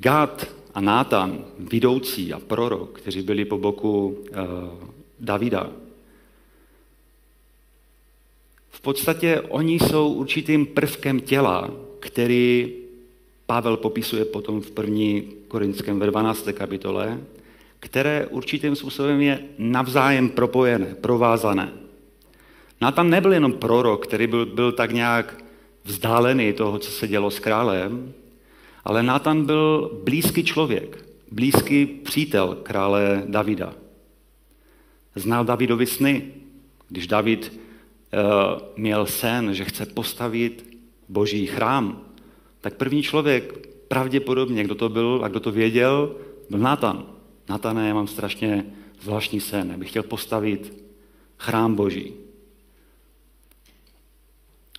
Gad 0.00 0.48
a 0.74 0.80
Nátan, 0.80 1.44
vidoucí 1.58 2.32
a 2.32 2.40
prorok, 2.40 3.00
kteří 3.00 3.22
byli 3.22 3.44
po 3.44 3.58
boku 3.58 4.06
uh, 4.06 4.36
Davida, 5.20 5.70
v 8.70 8.80
podstatě 8.80 9.40
oni 9.40 9.78
jsou 9.78 10.12
určitým 10.12 10.66
prvkem 10.66 11.20
těla, 11.20 11.70
který 11.98 12.72
Pavel 13.46 13.76
popisuje 13.76 14.24
potom 14.24 14.60
v 14.60 14.70
první 14.70 15.22
korinském 15.48 15.98
ve 15.98 16.06
12. 16.06 16.48
kapitole, 16.52 17.20
které 17.80 18.26
určitým 18.26 18.76
způsobem 18.76 19.20
je 19.20 19.44
navzájem 19.58 20.28
propojené, 20.28 20.94
provázané. 21.00 21.72
Nátan 22.80 23.10
nebyl 23.10 23.32
jenom 23.32 23.52
prorok, 23.52 24.06
který 24.06 24.26
byl, 24.26 24.46
byl 24.46 24.72
tak 24.72 24.92
nějak 24.92 25.44
vzdálený 25.84 26.52
toho, 26.52 26.78
co 26.78 26.90
se 26.90 27.08
dělo 27.08 27.30
s 27.30 27.38
králem, 27.38 28.12
ale 28.90 29.02
Nátan 29.02 29.46
byl 29.46 29.90
blízký 30.04 30.44
člověk. 30.44 31.06
blízký 31.30 31.86
přítel 31.86 32.58
krále 32.62 33.22
Davida. 33.26 33.74
Znal 35.14 35.44
Davidovi 35.44 35.86
sny. 35.86 36.32
Když 36.88 37.06
David 37.06 37.52
uh, 37.52 38.18
měl 38.76 39.06
sen, 39.06 39.54
že 39.54 39.64
chce 39.64 39.86
postavit 39.86 40.76
boží 41.08 41.46
chrám, 41.46 42.02
tak 42.60 42.74
první 42.74 43.02
člověk, 43.02 43.68
pravděpodobně, 43.88 44.64
kdo 44.64 44.74
to 44.74 44.88
byl 44.88 45.20
a 45.22 45.28
kdo 45.28 45.40
to 45.40 45.52
věděl, 45.52 46.16
byl 46.50 46.58
Natan. 46.58 47.06
Natane, 47.48 47.88
já 47.88 47.94
mám 47.94 48.06
strašně 48.06 48.66
zvláštní 49.00 49.40
sen, 49.40 49.70
já 49.70 49.76
bych 49.76 49.90
chtěl 49.90 50.02
postavit 50.02 50.82
chrám 51.38 51.74
boží. 51.74 52.12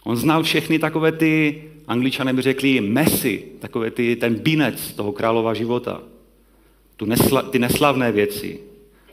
On 0.03 0.15
znal 0.15 0.43
všechny 0.43 0.79
takové 0.79 1.11
ty, 1.11 1.63
angličané 1.91 2.33
by 2.33 2.41
řekli, 2.41 2.81
mesy, 2.81 3.47
takové 3.59 3.91
ty, 3.91 4.15
ten 4.15 4.35
binec 4.35 4.93
toho 4.93 5.11
králova 5.11 5.53
života. 5.53 6.01
Tu 6.95 7.05
nesla, 7.05 7.41
ty 7.41 7.59
neslavné 7.59 8.11
věci, 8.11 8.59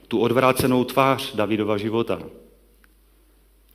tu 0.09 0.19
odvrácenou 0.19 0.85
tvář 0.85 1.35
Davidova 1.35 1.77
života. 1.77 2.23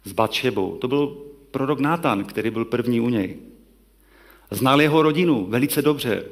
S 0.04 0.12
Batšebou. 0.12 0.78
To 0.78 0.88
byl 0.88 1.18
prorok 1.52 1.80
Nátan, 1.80 2.24
který 2.24 2.50
byl 2.50 2.66
první 2.66 3.00
u 3.00 3.10
něj. 3.10 3.38
Znal 4.52 4.82
jeho 4.82 5.02
rodinu 5.02 5.46
velice 5.50 5.82
dobře. 5.82 6.24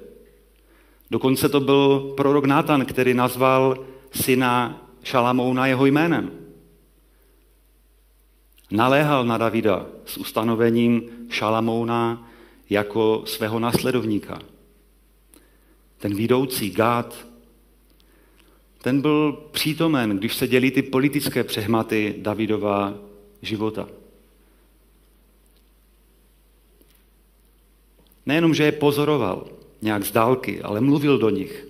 Dokonce 1.12 1.50
to 1.50 1.60
byl 1.60 2.14
prorok 2.18 2.46
Nátan, 2.46 2.86
který 2.86 3.14
nazval 3.14 3.86
syna 4.12 4.82
Šalamouna 5.04 5.68
jeho 5.68 5.86
jménem. 5.86 6.32
Naléhal 8.72 9.26
na 9.26 9.38
Davida 9.38 9.86
s 10.06 10.18
ustanovením 10.18 11.02
Šalamouna 11.30 12.31
jako 12.72 13.24
svého 13.26 13.60
následovníka. 13.60 14.40
Ten 15.98 16.16
vidoucí 16.16 16.70
Gát, 16.70 17.28
ten 18.82 19.02
byl 19.02 19.34
přítomen, 19.52 20.18
když 20.18 20.36
se 20.36 20.48
dělí 20.48 20.72
ty 20.72 20.82
politické 20.82 21.44
přehmaty 21.44 22.16
Davidova 22.18 22.94
života. 23.42 23.88
Nejenom, 28.26 28.54
že 28.54 28.64
je 28.64 28.72
pozoroval 28.72 29.48
nějak 29.82 30.04
z 30.04 30.12
dálky, 30.12 30.62
ale 30.62 30.82
mluvil 30.82 31.18
do 31.18 31.30
nich. 31.30 31.68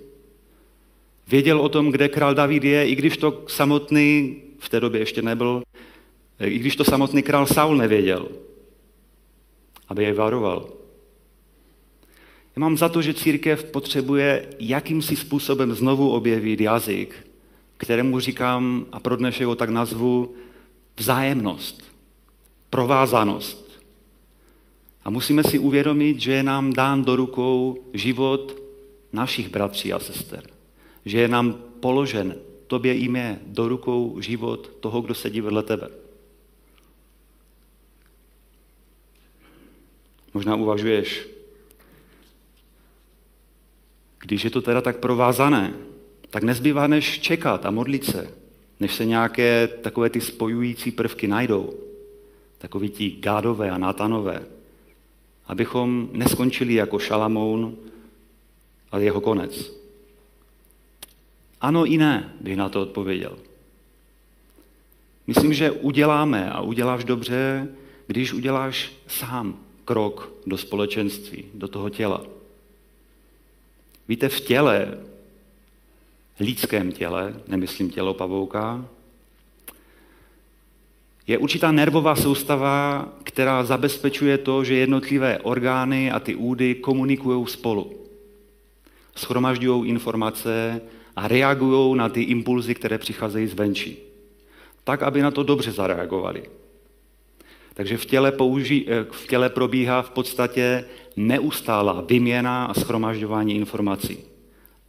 Věděl 1.28 1.60
o 1.60 1.68
tom, 1.68 1.90
kde 1.90 2.08
král 2.08 2.34
David 2.34 2.64
je, 2.64 2.88
i 2.88 2.94
když 2.94 3.16
to 3.16 3.44
samotný, 3.48 4.36
v 4.58 4.68
té 4.68 4.80
době 4.80 5.00
ještě 5.00 5.22
nebyl, 5.22 5.62
i 6.40 6.58
když 6.58 6.76
to 6.76 6.84
samotný 6.84 7.22
král 7.22 7.46
Saul 7.46 7.76
nevěděl, 7.76 8.28
aby 9.88 10.04
je 10.04 10.14
varoval. 10.14 10.81
Já 12.56 12.60
mám 12.60 12.76
za 12.76 12.88
to, 12.88 13.02
že 13.02 13.14
církev 13.14 13.64
potřebuje 13.64 14.48
jakýmsi 14.58 15.16
způsobem 15.16 15.74
znovu 15.74 16.10
objevit 16.10 16.60
jazyk, 16.60 17.26
kterému 17.76 18.20
říkám 18.20 18.86
a 18.92 19.00
pro 19.00 19.16
dnešek 19.16 19.46
ho 19.46 19.54
tak 19.54 19.70
nazvu 19.70 20.34
vzájemnost, 20.96 21.84
provázanost. 22.70 23.82
A 25.04 25.10
musíme 25.10 25.44
si 25.44 25.58
uvědomit, 25.58 26.20
že 26.20 26.32
je 26.32 26.42
nám 26.42 26.72
dán 26.72 27.04
do 27.04 27.16
rukou 27.16 27.84
život 27.92 28.62
našich 29.12 29.48
bratří 29.48 29.92
a 29.92 29.98
sester. 29.98 30.42
Že 31.04 31.18
je 31.18 31.28
nám 31.28 31.52
položen 31.80 32.34
tobě 32.66 32.94
i 32.94 33.08
mě 33.08 33.40
do 33.46 33.68
rukou 33.68 34.20
život 34.20 34.70
toho, 34.80 35.00
kdo 35.00 35.14
sedí 35.14 35.40
vedle 35.40 35.62
tebe. 35.62 35.88
Možná 40.34 40.56
uvažuješ, 40.56 41.28
když 44.22 44.44
je 44.44 44.50
to 44.50 44.62
teda 44.62 44.80
tak 44.80 44.96
provázané, 44.96 45.74
tak 46.30 46.42
nezbývá 46.42 46.86
než 46.86 47.20
čekat 47.20 47.66
a 47.66 47.70
modlit 47.70 48.04
se, 48.04 48.34
než 48.80 48.94
se 48.94 49.04
nějaké 49.04 49.68
takové 49.68 50.10
ty 50.10 50.20
spojující 50.20 50.90
prvky 50.90 51.28
najdou. 51.28 51.74
Takový 52.58 52.88
ti 52.88 53.10
gádové 53.10 53.70
a 53.70 53.78
nátanové. 53.78 54.42
Abychom 55.46 56.08
neskončili 56.12 56.74
jako 56.74 56.98
Šalamoun 56.98 57.76
a 58.92 58.98
jeho 58.98 59.20
konec. 59.20 59.72
Ano 61.60 61.86
i 61.86 61.98
ne, 61.98 62.34
bych 62.40 62.56
na 62.56 62.68
to 62.68 62.82
odpověděl. 62.82 63.38
Myslím, 65.26 65.54
že 65.54 65.70
uděláme 65.70 66.50
a 66.50 66.60
uděláš 66.60 67.04
dobře, 67.04 67.68
když 68.06 68.32
uděláš 68.32 68.92
sám 69.06 69.58
krok 69.84 70.32
do 70.46 70.58
společenství, 70.58 71.44
do 71.54 71.68
toho 71.68 71.90
těla. 71.90 72.41
Víte, 74.12 74.28
v 74.28 74.40
těle, 74.40 74.98
lidském 76.40 76.92
těle, 76.92 77.34
nemyslím 77.48 77.90
tělo 77.90 78.14
pavouka, 78.14 78.84
je 81.26 81.38
určitá 81.38 81.72
nervová 81.72 82.16
soustava, 82.16 83.08
která 83.24 83.64
zabezpečuje 83.64 84.38
to, 84.38 84.64
že 84.64 84.74
jednotlivé 84.74 85.38
orgány 85.38 86.10
a 86.10 86.20
ty 86.20 86.34
údy 86.34 86.74
komunikují 86.74 87.46
spolu. 87.46 87.92
Schromažďují 89.16 89.88
informace 89.88 90.80
a 91.16 91.28
reagují 91.28 91.96
na 91.96 92.08
ty 92.08 92.22
impulzy, 92.22 92.74
které 92.74 92.98
přicházejí 92.98 93.46
zvenčí. 93.46 93.96
Tak, 94.84 95.02
aby 95.02 95.22
na 95.22 95.30
to 95.30 95.42
dobře 95.42 95.72
zareagovali. 95.72 96.42
Takže 97.74 97.96
v 97.96 98.04
těle, 98.04 98.32
použi, 98.32 98.86
eh, 98.88 99.04
v 99.10 99.26
těle 99.26 99.50
probíhá 99.50 100.02
v 100.02 100.10
podstatě 100.10 100.84
neustálá 101.16 102.00
vyměna 102.00 102.64
a 102.64 102.74
schromažďování 102.74 103.54
informací. 103.54 104.18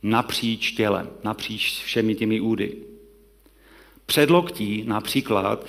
Napříč 0.03 0.71
tělem, 0.71 1.09
napříč 1.23 1.83
všemi 1.83 2.15
těmi 2.15 2.39
údy. 2.39 2.75
Předloktí 4.05 4.83
například 4.87 5.67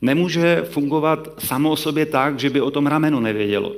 nemůže 0.00 0.62
fungovat 0.70 1.28
samo 1.38 1.70
o 1.70 1.76
sobě 1.76 2.06
tak, 2.06 2.38
že 2.38 2.50
by 2.50 2.60
o 2.60 2.70
tom 2.70 2.86
ramenu 2.86 3.20
nevědělo. 3.20 3.72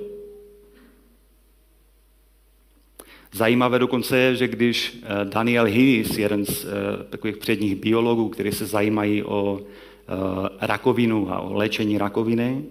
Zajímavé 3.32 3.78
dokonce 3.78 4.18
je, 4.18 4.36
že 4.36 4.48
když 4.48 4.98
eh, 5.02 5.24
Daniel 5.24 5.64
Hillis, 5.64 6.18
jeden 6.18 6.46
z 6.46 6.64
eh, 6.64 7.04
takových 7.10 7.36
předních 7.36 7.76
biologů, 7.76 8.28
kteří 8.28 8.52
se 8.52 8.66
zajímají 8.66 9.22
o 9.22 9.60
Eh, 10.08 10.48
rakovinu 10.60 11.32
a 11.32 11.38
o 11.40 11.54
léčení 11.54 11.98
rakoviny, 11.98 12.64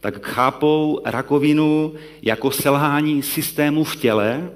tak 0.00 0.26
chápou 0.26 1.00
rakovinu 1.04 1.94
jako 2.22 2.50
selhání 2.50 3.22
systému 3.22 3.84
v 3.84 3.96
těle, 3.96 4.50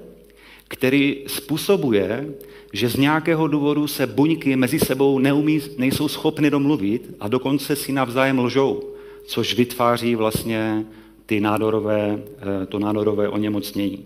který 0.67 1.23
způsobuje, 1.27 2.33
že 2.73 2.89
z 2.89 2.95
nějakého 2.95 3.47
důvodu 3.47 3.87
se 3.87 4.07
buňky 4.07 4.55
mezi 4.55 4.79
sebou 4.79 5.19
neumí, 5.19 5.61
nejsou 5.77 6.07
schopny 6.07 6.49
domluvit 6.49 7.15
a 7.19 7.27
dokonce 7.27 7.75
si 7.75 7.91
navzájem 7.91 8.39
lžou, 8.39 8.83
což 9.25 9.55
vytváří 9.55 10.15
vlastně 10.15 10.85
ty 11.25 11.39
nádorové, 11.39 12.23
eh, 12.37 12.65
to 12.65 12.79
nádorové 12.79 13.29
oněmocnění. 13.29 14.05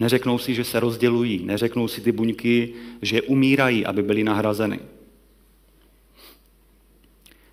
Neřeknou 0.00 0.38
si, 0.38 0.54
že 0.54 0.64
se 0.64 0.80
rozdělují, 0.80 1.44
neřeknou 1.44 1.88
si 1.88 2.00
ty 2.00 2.12
buňky, 2.12 2.72
že 3.02 3.22
umírají, 3.22 3.86
aby 3.86 4.02
byly 4.02 4.24
nahrazeny. 4.24 4.80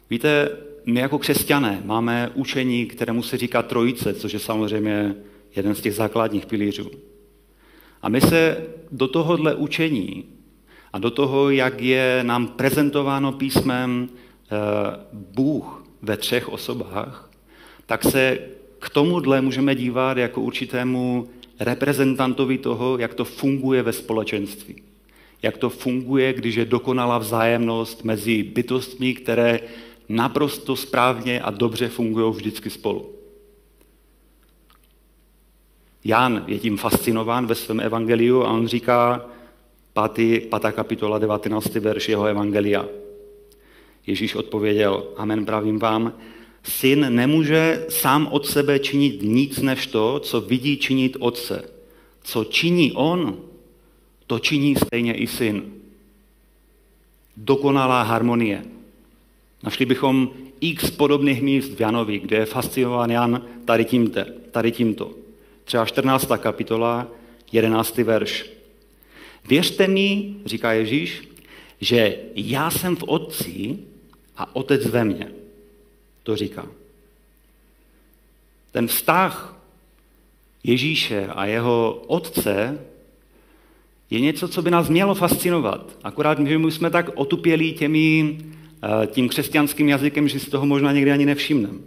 Víte, 0.09 0.49
my 0.87 0.99
jako 0.99 1.19
křesťané 1.19 1.81
máme 1.85 2.31
učení, 2.33 2.85
kterému 2.85 3.23
se 3.23 3.37
říká 3.37 3.63
trojice, 3.63 4.13
což 4.13 4.33
je 4.33 4.39
samozřejmě 4.39 5.15
jeden 5.55 5.75
z 5.75 5.81
těch 5.81 5.95
základních 5.95 6.45
pilířů. 6.45 6.91
A 8.01 8.09
my 8.09 8.21
se 8.21 8.67
do 8.91 9.07
tohohle 9.07 9.55
učení 9.55 10.25
a 10.93 10.99
do 10.99 11.11
toho, 11.11 11.49
jak 11.49 11.81
je 11.81 12.19
nám 12.23 12.47
prezentováno 12.47 13.31
písmem 13.31 14.09
eh, 14.09 14.55
Bůh 15.13 15.83
ve 16.01 16.17
třech 16.17 16.49
osobách, 16.49 17.31
tak 17.85 18.03
se 18.03 18.39
k 18.79 18.89
tomuhle 18.89 19.41
můžeme 19.41 19.75
dívat 19.75 20.17
jako 20.17 20.41
určitému 20.41 21.27
reprezentantovi 21.59 22.57
toho, 22.57 22.97
jak 22.97 23.13
to 23.13 23.25
funguje 23.25 23.83
ve 23.83 23.93
společenství. 23.93 24.75
Jak 25.41 25.57
to 25.57 25.69
funguje, 25.69 26.33
když 26.33 26.55
je 26.55 26.65
dokonalá 26.65 27.17
vzájemnost 27.17 28.03
mezi 28.03 28.43
bytostmi, 28.43 29.13
které 29.13 29.59
naprosto 30.09 30.75
správně 30.75 31.41
a 31.41 31.51
dobře 31.51 31.87
fungují 31.87 32.33
vždycky 32.33 32.69
spolu. 32.69 33.17
Jan 36.03 36.43
je 36.47 36.59
tím 36.59 36.77
fascinován 36.77 37.45
ve 37.45 37.55
svém 37.55 37.79
evangeliu 37.79 38.43
a 38.43 38.51
on 38.51 38.67
říká, 38.67 39.25
pátý, 39.93 40.39
pátá 40.39 40.71
kapitola, 40.71 41.19
19. 41.19 41.75
verš 41.75 42.09
jeho 42.09 42.25
evangelia. 42.25 42.85
Ježíš 44.07 44.35
odpověděl, 44.35 45.07
amen 45.17 45.45
pravím 45.45 45.79
vám, 45.79 46.13
syn 46.63 47.15
nemůže 47.15 47.85
sám 47.89 48.27
od 48.31 48.47
sebe 48.47 48.79
činit 48.79 49.21
nic 49.21 49.57
než 49.61 49.87
to, 49.87 50.19
co 50.19 50.41
vidí 50.41 50.77
činit 50.77 51.17
otce. 51.19 51.69
Co 52.23 52.43
činí 52.43 52.91
on, 52.91 53.37
to 54.27 54.39
činí 54.39 54.75
stejně 54.75 55.13
i 55.13 55.27
syn. 55.27 55.73
Dokonalá 57.37 58.03
harmonie. 58.03 58.76
Našli 59.63 59.85
bychom 59.85 60.29
x 60.61 60.91
podobných 60.91 61.41
míst 61.41 61.73
v 61.73 61.81
Janovi, 61.81 62.19
kde 62.19 62.37
je 62.37 62.45
fascinován 62.45 63.09
Jan 63.09 63.41
tady, 63.65 63.85
tímte, 63.85 64.25
tady 64.51 64.71
tímto. 64.71 65.11
Třeba 65.63 65.85
14. 65.85 66.27
kapitola, 66.37 67.07
11. 67.51 67.97
verš. 67.97 68.45
Věřte 69.47 69.87
mi, 69.87 70.35
říká 70.45 70.73
Ježíš, 70.73 71.29
že 71.81 72.17
já 72.35 72.71
jsem 72.71 72.95
v 72.95 73.03
Otci 73.03 73.77
a 74.37 74.55
Otec 74.55 74.85
ve 74.85 75.03
mně. 75.03 75.31
To 76.23 76.35
říká. 76.35 76.67
Ten 78.71 78.87
vztah 78.87 79.57
Ježíše 80.63 81.27
a 81.27 81.45
jeho 81.45 82.03
Otce 82.07 82.79
je 84.09 84.19
něco, 84.19 84.47
co 84.47 84.61
by 84.61 84.71
nás 84.71 84.89
mělo 84.89 85.15
fascinovat. 85.15 85.97
Akorát, 86.03 86.39
my 86.39 86.71
jsme 86.71 86.89
tak 86.89 87.09
otupělí 87.15 87.73
těmi, 87.73 88.37
tím 89.07 89.29
křesťanským 89.29 89.89
jazykem, 89.89 90.27
že 90.27 90.39
si 90.39 90.49
toho 90.49 90.65
možná 90.65 90.91
někdy 90.91 91.11
ani 91.11 91.25
nevšimneme. 91.25 91.77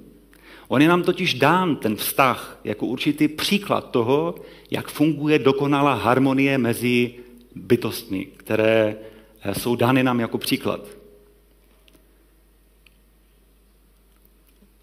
On 0.68 0.82
je 0.82 0.88
nám 0.88 1.02
totiž 1.02 1.34
dán 1.34 1.76
ten 1.76 1.96
vztah 1.96 2.60
jako 2.64 2.86
určitý 2.86 3.28
příklad 3.28 3.90
toho, 3.90 4.34
jak 4.70 4.90
funguje 4.90 5.38
dokonalá 5.38 5.94
harmonie 5.94 6.58
mezi 6.58 7.14
bytostmi, 7.54 8.26
které 8.36 8.96
eh, 9.42 9.54
jsou 9.54 9.76
dány 9.76 10.02
nám 10.02 10.20
jako 10.20 10.38
příklad. 10.38 10.80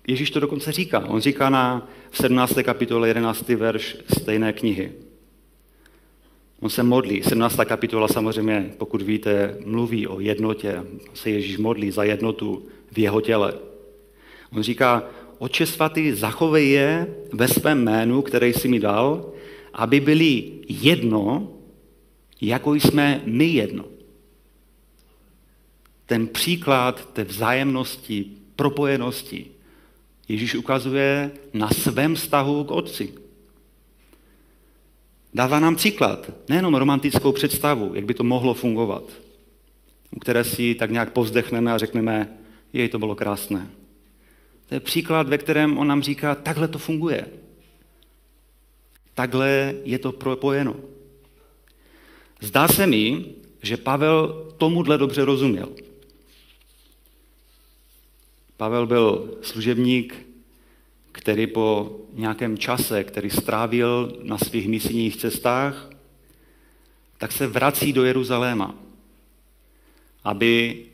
Ježíš 0.07 0.31
to 0.31 0.39
dokonce 0.39 0.71
říká. 0.71 0.99
On 0.99 1.21
říká 1.21 1.49
na 1.49 1.87
v 2.09 2.17
17. 2.17 2.53
kapitole 2.63 3.07
11. 3.07 3.49
verš 3.49 3.97
stejné 4.21 4.53
knihy. 4.53 5.06
On 6.59 6.69
se 6.69 6.83
modlí. 6.83 7.23
17. 7.23 7.55
kapitola 7.65 8.07
samozřejmě, 8.07 8.73
pokud 8.77 9.01
víte, 9.01 9.57
mluví 9.65 10.07
o 10.07 10.19
jednotě. 10.19 10.83
Se 11.13 11.29
Ježíš 11.29 11.57
modlí 11.57 11.91
za 11.91 12.03
jednotu 12.03 12.65
v 12.91 12.99
jeho 12.99 13.21
těle. 13.21 13.53
On 14.51 14.63
říká, 14.63 15.03
Oče 15.37 15.65
svatý, 15.65 16.11
zachovej 16.11 16.69
je 16.69 17.15
ve 17.33 17.47
svém 17.47 17.83
jménu, 17.83 18.21
který 18.21 18.53
jsi 18.53 18.67
mi 18.67 18.79
dal, 18.79 19.33
aby 19.73 19.99
byli 19.99 20.51
jedno, 20.69 21.53
jako 22.41 22.73
jsme 22.73 23.21
my 23.25 23.45
jedno. 23.45 23.85
Ten 26.05 26.27
příklad 26.27 27.09
té 27.13 27.23
vzájemnosti, 27.23 28.25
propojenosti 28.55 29.45
Ježíš 30.27 30.55
ukazuje 30.55 31.31
na 31.53 31.69
svém 31.69 32.15
vztahu 32.15 32.63
k 32.63 32.71
Otci. 32.71 33.13
Dává 35.37 35.59
nám 35.59 35.75
příklad, 35.75 36.31
nejenom 36.49 36.75
romantickou 36.75 37.31
představu, 37.31 37.91
jak 37.95 38.05
by 38.05 38.13
to 38.13 38.23
mohlo 38.23 38.53
fungovat, 38.53 39.03
u 40.15 40.19
které 40.19 40.43
si 40.43 40.75
tak 40.75 40.91
nějak 40.91 41.13
povzdechneme 41.13 41.73
a 41.73 41.77
řekneme, 41.77 42.37
jej 42.73 42.89
to 42.89 42.99
bylo 42.99 43.15
krásné. 43.15 43.69
To 44.69 44.75
je 44.75 44.79
příklad, 44.79 45.27
ve 45.27 45.37
kterém 45.37 45.77
on 45.77 45.87
nám 45.87 46.01
říká, 46.01 46.35
takhle 46.35 46.67
to 46.67 46.79
funguje. 46.79 47.27
Takhle 49.13 49.75
je 49.83 49.99
to 49.99 50.11
propojeno. 50.11 50.75
Zdá 52.41 52.67
se 52.67 52.87
mi, 52.87 53.25
že 53.61 53.77
Pavel 53.77 54.51
tomuhle 54.57 54.97
dobře 54.97 55.25
rozuměl. 55.25 55.69
Pavel 58.57 58.87
byl 58.87 59.37
služebník, 59.41 60.27
který 61.17 61.47
po 61.47 61.99
nějakém 62.13 62.57
čase, 62.57 63.03
který 63.03 63.29
strávil 63.29 64.19
na 64.23 64.37
svých 64.37 64.67
misijních 64.67 65.17
cestách, 65.17 65.89
tak 67.17 67.31
se 67.31 67.47
vrací 67.47 67.93
do 67.93 68.03
Jeruzaléma, 68.05 68.75
aby 70.23 70.85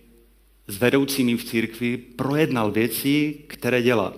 s 0.68 0.78
vedoucími 0.78 1.38
v 1.38 1.44
církvi 1.44 1.98
projednal 1.98 2.72
věci, 2.72 3.44
které 3.48 3.82
dělá. 3.82 4.14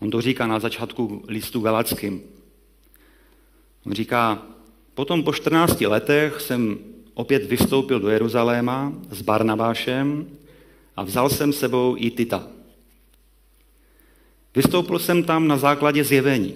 On 0.00 0.10
to 0.10 0.20
říká 0.20 0.46
na 0.46 0.58
začátku 0.58 1.24
listu 1.28 1.60
Galackým. 1.60 2.22
On 3.86 3.92
říká, 3.92 4.42
potom 4.94 5.22
po 5.22 5.32
14 5.32 5.80
letech 5.80 6.40
jsem 6.40 6.78
opět 7.14 7.44
vystoupil 7.44 8.00
do 8.00 8.08
Jeruzaléma 8.08 8.92
s 9.10 9.22
Barnabášem 9.22 10.26
a 10.96 11.02
vzal 11.02 11.30
jsem 11.30 11.52
sebou 11.52 11.96
i 11.98 12.10
Tita. 12.10 12.57
Vystoupil 14.58 14.98
jsem 14.98 15.22
tam 15.22 15.48
na 15.48 15.56
základě 15.56 16.04
zjevení 16.04 16.54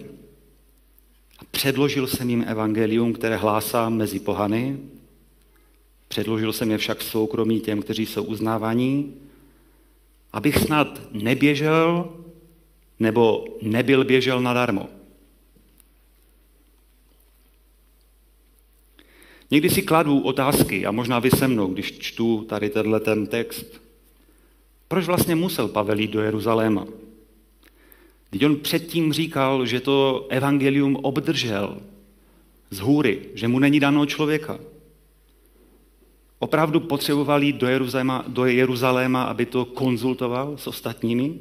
a 1.38 1.44
předložil 1.50 2.06
jsem 2.06 2.30
jim 2.30 2.44
evangelium, 2.48 3.12
které 3.12 3.36
hlásám 3.36 3.96
mezi 3.96 4.20
pohany, 4.20 4.78
Předložil 6.08 6.52
jsem 6.52 6.70
je 6.70 6.78
však 6.78 6.98
v 6.98 7.04
soukromí 7.04 7.60
těm, 7.60 7.82
kteří 7.82 8.06
jsou 8.06 8.24
uznávaní, 8.24 9.14
abych 10.32 10.58
snad 10.58 11.00
neběžel 11.12 12.12
nebo 13.00 13.44
nebyl 13.62 14.04
běžel 14.04 14.40
nadarmo. 14.40 14.88
Někdy 19.50 19.70
si 19.70 19.82
kladu 19.82 20.20
otázky, 20.20 20.86
a 20.86 20.90
možná 20.90 21.18
vy 21.18 21.30
se 21.30 21.48
mnou, 21.48 21.66
když 21.66 21.98
čtu 21.98 22.44
tady 22.48 22.70
tenhle 22.70 23.00
ten 23.00 23.26
text. 23.26 23.80
Proč 24.88 25.06
vlastně 25.06 25.34
musel 25.34 25.68
Pavel 25.68 25.98
jít 25.98 26.10
do 26.10 26.20
Jeruzaléma? 26.20 26.86
Když 28.32 28.42
on 28.42 28.56
předtím 28.56 29.12
říkal, 29.12 29.66
že 29.66 29.80
to 29.80 30.26
evangelium 30.28 30.96
obdržel 30.96 31.80
z 32.70 32.78
hůry, 32.78 33.20
že 33.34 33.48
mu 33.48 33.58
není 33.58 33.80
dáno 33.80 34.06
člověka 34.06 34.58
opravdu 36.42 36.80
potřeboval 36.80 37.42
jít 37.42 37.56
do 37.56 37.66
Jeruzaléma, 37.66 38.24
do 38.28 38.46
Jeruzaléma, 38.46 39.22
aby 39.22 39.46
to 39.46 39.64
konzultoval 39.64 40.58
s 40.58 40.66
ostatními? 40.66 41.34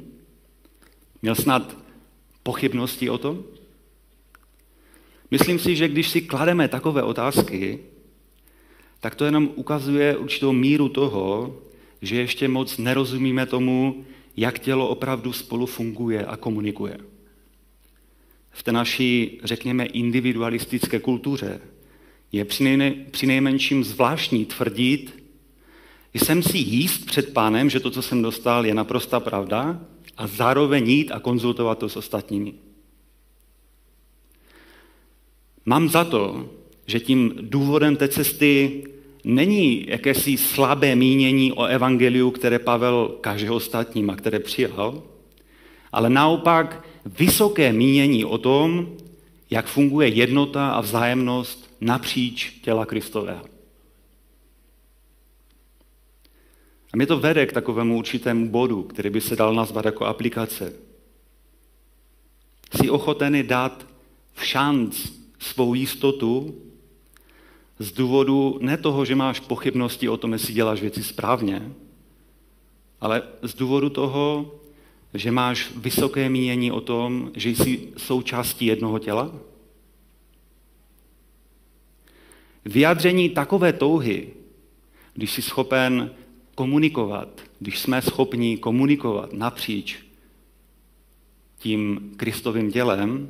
Měl 1.22 1.34
snad 1.34 1.76
pochybnosti 2.42 3.10
o 3.10 3.18
tom? 3.18 3.42
Myslím 5.30 5.58
si, 5.58 5.76
že 5.76 5.88
když 5.88 6.08
si 6.08 6.20
klademe 6.20 6.68
takové 6.68 7.02
otázky, 7.02 7.78
tak 9.00 9.14
to 9.14 9.24
jenom 9.24 9.50
ukazuje 9.54 10.16
určitou 10.16 10.52
míru 10.52 10.88
toho, 10.88 11.56
že 12.02 12.16
ještě 12.16 12.48
moc 12.48 12.78
nerozumíme 12.78 13.46
tomu, 13.46 14.04
jak 14.36 14.58
tělo 14.58 14.88
opravdu 14.88 15.32
spolu 15.32 15.66
funguje 15.66 16.26
a 16.26 16.36
komunikuje. 16.36 16.98
V 18.50 18.62
té 18.62 18.72
naší, 18.72 19.40
řekněme, 19.44 19.84
individualistické 19.84 21.00
kultuře 21.00 21.60
je 22.32 22.44
při 23.10 23.26
nejmenším 23.26 23.84
zvláštní 23.84 24.44
tvrdit, 24.44 25.22
jsem 26.14 26.42
si 26.42 26.58
jíst 26.58 27.06
před 27.06 27.32
pánem, 27.32 27.70
že 27.70 27.80
to, 27.80 27.90
co 27.90 28.02
jsem 28.02 28.22
dostal, 28.22 28.66
je 28.66 28.74
naprosta 28.74 29.20
pravda 29.20 29.80
a 30.16 30.26
zároveň 30.26 30.90
jít 30.90 31.10
a 31.10 31.20
konzultovat 31.20 31.78
to 31.78 31.88
s 31.88 31.96
ostatními. 31.96 32.54
Mám 35.64 35.88
za 35.88 36.04
to, 36.04 36.50
že 36.86 37.00
tím 37.00 37.34
důvodem 37.40 37.96
té 37.96 38.08
cesty 38.08 38.84
není 39.24 39.86
jakési 39.88 40.36
slabé 40.36 40.96
mínění 40.96 41.52
o 41.52 41.64
evangeliu, 41.64 42.30
které 42.30 42.58
Pavel 42.58 43.18
kaže 43.20 43.50
ostatním 43.50 44.10
a 44.10 44.16
které 44.16 44.38
přijal, 44.38 45.02
ale 45.92 46.10
naopak 46.10 46.84
vysoké 47.04 47.72
mínění 47.72 48.24
o 48.24 48.38
tom, 48.38 48.96
jak 49.50 49.66
funguje 49.66 50.08
jednota 50.08 50.70
a 50.70 50.80
vzájemnost 50.80 51.74
napříč 51.80 52.50
těla 52.50 52.86
Kristového. 52.86 53.44
A 56.92 56.96
mě 56.96 57.06
to 57.06 57.18
vede 57.18 57.46
k 57.46 57.52
takovému 57.52 57.98
určitému 57.98 58.48
bodu, 58.48 58.82
který 58.82 59.10
by 59.10 59.20
se 59.20 59.36
dal 59.36 59.54
nazvat 59.54 59.84
jako 59.84 60.04
aplikace. 60.04 60.72
Jsi 62.76 62.90
ochotený 62.90 63.42
dát 63.42 63.86
v 64.34 64.46
šanc 64.46 65.08
svou 65.38 65.74
jistotu 65.74 66.54
z 67.82 67.92
důvodu 67.92 68.58
ne 68.60 68.76
toho, 68.76 69.04
že 69.04 69.14
máš 69.14 69.40
pochybnosti 69.40 70.08
o 70.08 70.16
tom, 70.16 70.32
jestli 70.32 70.54
děláš 70.54 70.80
věci 70.80 71.02
správně, 71.02 71.72
ale 73.00 73.22
z 73.42 73.54
důvodu 73.54 73.90
toho, 73.90 74.54
že 75.14 75.30
máš 75.30 75.70
vysoké 75.76 76.28
mínění 76.28 76.72
o 76.72 76.80
tom, 76.80 77.30
že 77.34 77.50
jsi 77.50 77.88
součástí 77.96 78.66
jednoho 78.66 78.98
těla? 78.98 79.32
Vyjádření 82.64 83.28
takové 83.28 83.72
touhy, 83.72 84.28
když 85.14 85.32
jsi 85.32 85.42
schopen 85.42 86.10
komunikovat, 86.54 87.40
když 87.58 87.78
jsme 87.78 88.02
schopni 88.02 88.58
komunikovat 88.58 89.32
napříč 89.32 89.98
tím 91.58 92.12
Kristovým 92.16 92.70
dělem, 92.70 93.28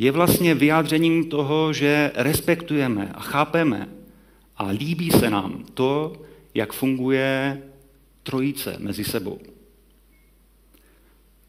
je 0.00 0.12
vlastně 0.12 0.54
vyjádřením 0.54 1.28
toho, 1.28 1.72
že 1.72 2.10
respektujeme 2.14 3.12
a 3.14 3.20
chápeme 3.20 3.88
a 4.56 4.66
líbí 4.66 5.10
se 5.10 5.30
nám 5.30 5.64
to, 5.74 6.12
jak 6.54 6.72
funguje 6.72 7.62
trojice 8.22 8.76
mezi 8.78 9.04
sebou. 9.04 9.38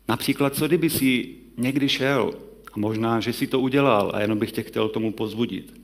Například, 0.08 0.56
co 0.56 0.68
kdyby 0.68 0.90
si 0.90 1.36
někdy 1.58 1.90
šel, 1.90 2.34
a 2.74 2.80
možná, 2.80 3.20
že 3.20 3.34
si 3.34 3.48
to 3.48 3.60
udělal 3.60 4.12
a 4.14 4.22
jenom 4.22 4.40
bych 4.40 4.52
tě 4.52 4.64
chtěl 4.64 4.90
tomu 4.90 5.12
pozbudit, 5.12 5.82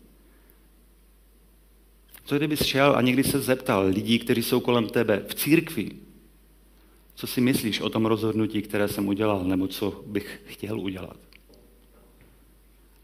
co 2.25 2.37
kdybys 2.37 2.63
šel 2.63 2.95
a 2.95 3.01
někdy 3.01 3.23
se 3.23 3.39
zeptal 3.39 3.85
lidí, 3.85 4.19
kteří 4.19 4.43
jsou 4.43 4.59
kolem 4.59 4.87
tebe 4.87 5.23
v 5.27 5.35
církvi, 5.35 5.91
co 7.15 7.27
si 7.27 7.41
myslíš 7.41 7.79
o 7.81 7.89
tom 7.89 8.05
rozhodnutí, 8.05 8.61
které 8.61 8.87
jsem 8.87 9.07
udělal, 9.07 9.43
nebo 9.43 9.67
co 9.67 10.03
bych 10.07 10.41
chtěl 10.45 10.79
udělat? 10.79 11.26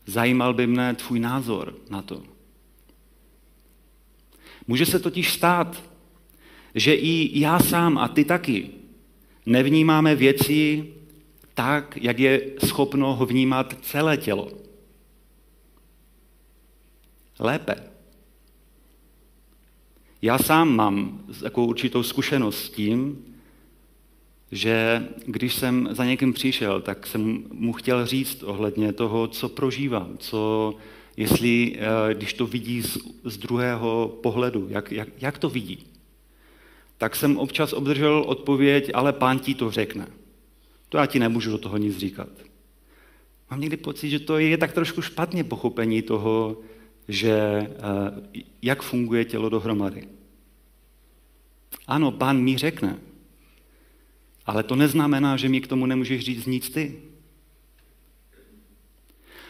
Zajímal 0.06 0.54
by 0.54 0.68
mne 0.68 0.96
tvůj 0.96 1.20
názor 1.20 1.76
na 1.90 2.02
to. 2.02 2.24
Může 4.68 4.86
se 4.86 5.00
totiž 5.00 5.34
stát, 5.34 5.84
že 6.76 6.94
i 6.94 7.40
já 7.40 7.60
sám 7.60 7.98
a 7.98 8.08
ty 8.08 8.26
taky 8.26 8.70
nevnímáme 9.46 10.16
věci 10.16 10.94
tak, 11.54 11.98
jak 12.02 12.20
je 12.20 12.52
schopno 12.66 13.16
ho 13.16 13.26
vnímat 13.26 13.76
celé 13.82 14.18
tělo. 14.18 14.52
Lépe. 17.40 17.76
Já 20.22 20.38
sám 20.38 20.76
mám 20.76 21.26
takovou 21.42 21.68
určitou 21.68 22.04
zkušenost 22.04 22.66
s 22.66 22.70
tím, 22.70 23.26
že 24.52 25.08
když 25.26 25.56
jsem 25.56 25.90
za 25.92 26.06
někým 26.06 26.34
přišel, 26.34 26.82
tak 26.82 27.08
jsem 27.08 27.44
mu 27.52 27.74
chtěl 27.74 28.06
říct 28.06 28.44
ohledně 28.44 28.94
toho, 28.94 29.28
co 29.28 29.50
prožívám, 29.50 30.18
co, 30.18 30.74
jestli, 31.18 31.76
eh, 31.80 32.14
když 32.14 32.34
to 32.34 32.48
vidí 32.48 32.82
z, 32.82 32.98
z 33.24 33.38
druhého 33.38 34.18
pohledu, 34.24 34.68
jak, 34.70 34.92
jak, 34.92 35.10
jak 35.20 35.38
to 35.38 35.50
vidí. 35.50 35.86
Tak 36.98 37.16
jsem 37.16 37.38
občas 37.38 37.74
obdržel 37.74 38.24
odpověď, 38.28 38.92
ale 38.94 39.14
pán 39.14 39.40
ti 39.40 39.56
to 39.56 39.72
řekne. 39.72 40.08
To 40.90 40.98
já 40.98 41.06
ti 41.06 41.20
nemůžu 41.20 41.52
do 41.52 41.58
toho 41.58 41.78
nic 41.78 41.98
říkat. 41.98 42.30
Mám 43.52 43.62
někdy 43.62 43.78
pocit, 43.78 44.10
že 44.10 44.20
to 44.20 44.38
je 44.38 44.58
tak 44.58 44.74
trošku 44.74 45.02
špatně 45.02 45.44
pochopení 45.44 46.02
toho, 46.02 46.58
že 47.08 47.34
eh, 47.34 47.72
jak 48.62 48.82
funguje 48.82 49.26
tělo 49.26 49.50
dohromady. 49.50 50.08
Ano, 51.88 52.12
pán 52.12 52.42
mi 52.42 52.58
řekne, 52.58 53.00
ale 54.46 54.64
to 54.64 54.76
neznamená, 54.76 55.38
že 55.38 55.50
mi 55.50 55.62
k 55.62 55.68
tomu 55.68 55.86
nemůžeš 55.86 56.26
říct 56.26 56.46
nic 56.46 56.70
ty. 56.70 56.96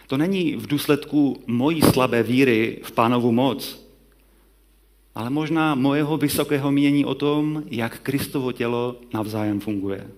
To 0.07 0.17
není 0.17 0.55
v 0.55 0.67
důsledku 0.67 1.43
mojí 1.47 1.81
slabé 1.81 2.23
víry 2.23 2.79
v 2.83 2.91
pánovu 2.91 3.31
moc, 3.31 3.87
ale 5.15 5.29
možná 5.29 5.75
mojeho 5.75 6.17
vysokého 6.17 6.71
mění 6.71 7.05
o 7.05 7.15
tom, 7.15 7.63
jak 7.65 7.99
Kristovo 7.99 8.51
tělo 8.51 8.95
navzájem 9.13 9.59
funguje. 9.59 10.11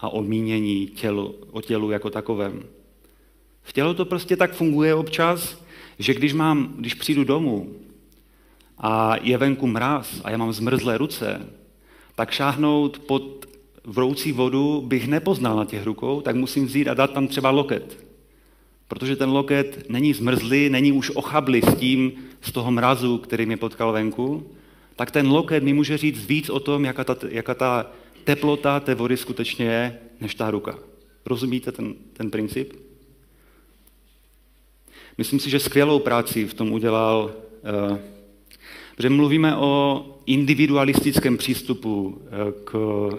A 0.00 0.08
o 0.08 0.22
mínění 0.22 0.86
tělu, 0.86 1.34
o 1.50 1.60
tělu 1.60 1.90
jako 1.90 2.10
takovém. 2.10 2.62
V 3.62 3.72
tělu 3.72 3.94
to 3.94 4.04
prostě 4.04 4.36
tak 4.36 4.54
funguje 4.54 4.94
občas, 4.94 5.64
že 5.98 6.14
když, 6.14 6.32
mám, 6.32 6.74
když 6.78 6.94
přijdu 6.94 7.24
domů 7.24 7.74
a 8.78 9.16
je 9.22 9.38
venku 9.38 9.66
mráz 9.66 10.20
a 10.24 10.30
já 10.30 10.36
mám 10.36 10.52
zmrzlé 10.52 10.98
ruce, 10.98 11.48
tak 12.14 12.30
šáhnout 12.30 12.98
pod 12.98 13.46
vroucí 13.84 14.32
vodu 14.32 14.80
bych 14.80 15.08
nepoznal 15.08 15.56
na 15.56 15.64
těch 15.64 15.84
rukou, 15.84 16.20
tak 16.20 16.36
musím 16.36 16.66
vzít 16.66 16.88
a 16.88 16.94
dát 16.94 17.12
tam 17.12 17.28
třeba 17.28 17.50
loket. 17.50 18.04
Protože 18.88 19.16
ten 19.16 19.30
loket 19.30 19.84
není 19.88 20.14
zmrzlý, 20.14 20.70
není 20.70 20.92
už 20.92 21.10
ochablý 21.14 21.62
s 21.62 21.74
tím, 21.74 22.12
z 22.40 22.52
toho 22.52 22.70
mrazu, 22.70 23.18
který 23.18 23.46
mě 23.46 23.56
potkal 23.56 23.92
venku, 23.92 24.46
tak 24.96 25.10
ten 25.10 25.28
loket 25.28 25.62
mi 25.62 25.72
může 25.72 25.96
říct 25.96 26.26
víc 26.26 26.50
o 26.50 26.60
tom, 26.60 26.84
jaká 26.84 27.04
ta, 27.04 27.16
jaká 27.28 27.54
ta 27.54 27.86
teplota 28.24 28.80
té 28.80 28.94
vody 28.94 29.16
skutečně 29.16 29.66
je, 29.66 29.98
než 30.20 30.34
ta 30.34 30.50
ruka. 30.50 30.78
Rozumíte 31.26 31.72
ten, 31.72 31.94
ten 32.12 32.30
princip? 32.30 32.72
Myslím 35.18 35.40
si, 35.40 35.50
že 35.50 35.60
skvělou 35.60 35.98
práci 35.98 36.46
v 36.46 36.54
tom 36.54 36.72
udělal, 36.72 37.34
uh, 37.90 37.98
protože 38.96 39.10
mluvíme 39.10 39.56
o 39.56 40.04
individualistickém 40.26 41.36
přístupu 41.36 42.22
eh, 42.26 42.30
k, 42.64 42.72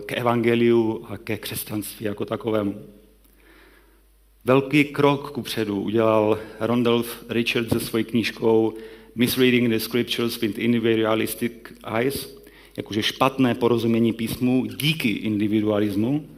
k 0.05 0.11
evangeliu 0.11 1.05
a 1.09 1.17
ke 1.17 1.37
křesťanství 1.37 2.05
jako 2.05 2.25
takovému. 2.25 2.81
Velký 4.45 4.85
krok 4.85 5.31
ku 5.31 5.41
předu 5.41 5.81
udělal 5.81 6.39
Randolph 6.59 7.23
Richards 7.29 7.69
se 7.69 7.79
svojí 7.79 8.03
knížkou 8.03 8.73
Misreading 9.15 9.69
the 9.69 9.77
Scriptures 9.77 10.41
with 10.41 10.57
Individualistic 10.57 11.51
Eyes, 11.97 12.37
jakože 12.77 13.03
špatné 13.03 13.55
porozumění 13.55 14.13
písmu 14.13 14.65
díky 14.65 15.09
individualismu. 15.09 16.29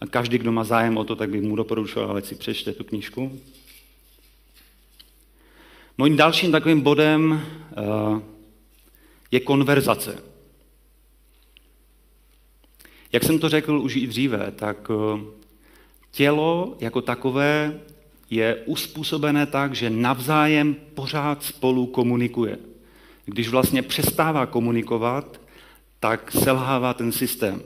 A 0.00 0.06
každý, 0.06 0.38
kdo 0.38 0.52
má 0.52 0.64
zájem 0.64 0.96
o 0.96 1.04
to, 1.04 1.16
tak 1.16 1.30
bych 1.30 1.42
mu 1.42 1.56
doporučoval, 1.56 2.10
ale 2.10 2.22
si 2.22 2.34
přečte 2.34 2.72
tu 2.72 2.84
knížku. 2.84 3.40
Mojím 5.98 6.16
dalším 6.16 6.52
takovým 6.52 6.80
bodem 6.80 7.42
uh, 8.10 8.31
je 9.32 9.40
konverzace. 9.40 10.22
Jak 13.12 13.24
jsem 13.24 13.38
to 13.38 13.48
řekl 13.48 13.78
už 13.78 13.96
i 13.96 14.06
dříve, 14.06 14.52
tak 14.56 14.90
eh, 14.90 15.20
tělo 16.10 16.76
jako 16.80 17.02
takové 17.02 17.80
je 18.30 18.56
uspůsobené 18.66 19.46
tak, 19.46 19.74
že 19.74 19.90
navzájem 19.90 20.74
pořád 20.94 21.42
spolu 21.42 21.86
komunikuje. 21.86 22.58
Když 23.24 23.48
vlastně 23.48 23.82
přestává 23.82 24.46
komunikovat, 24.46 25.40
tak 26.00 26.32
selhává 26.32 26.94
ten 26.94 27.12
systém. 27.12 27.62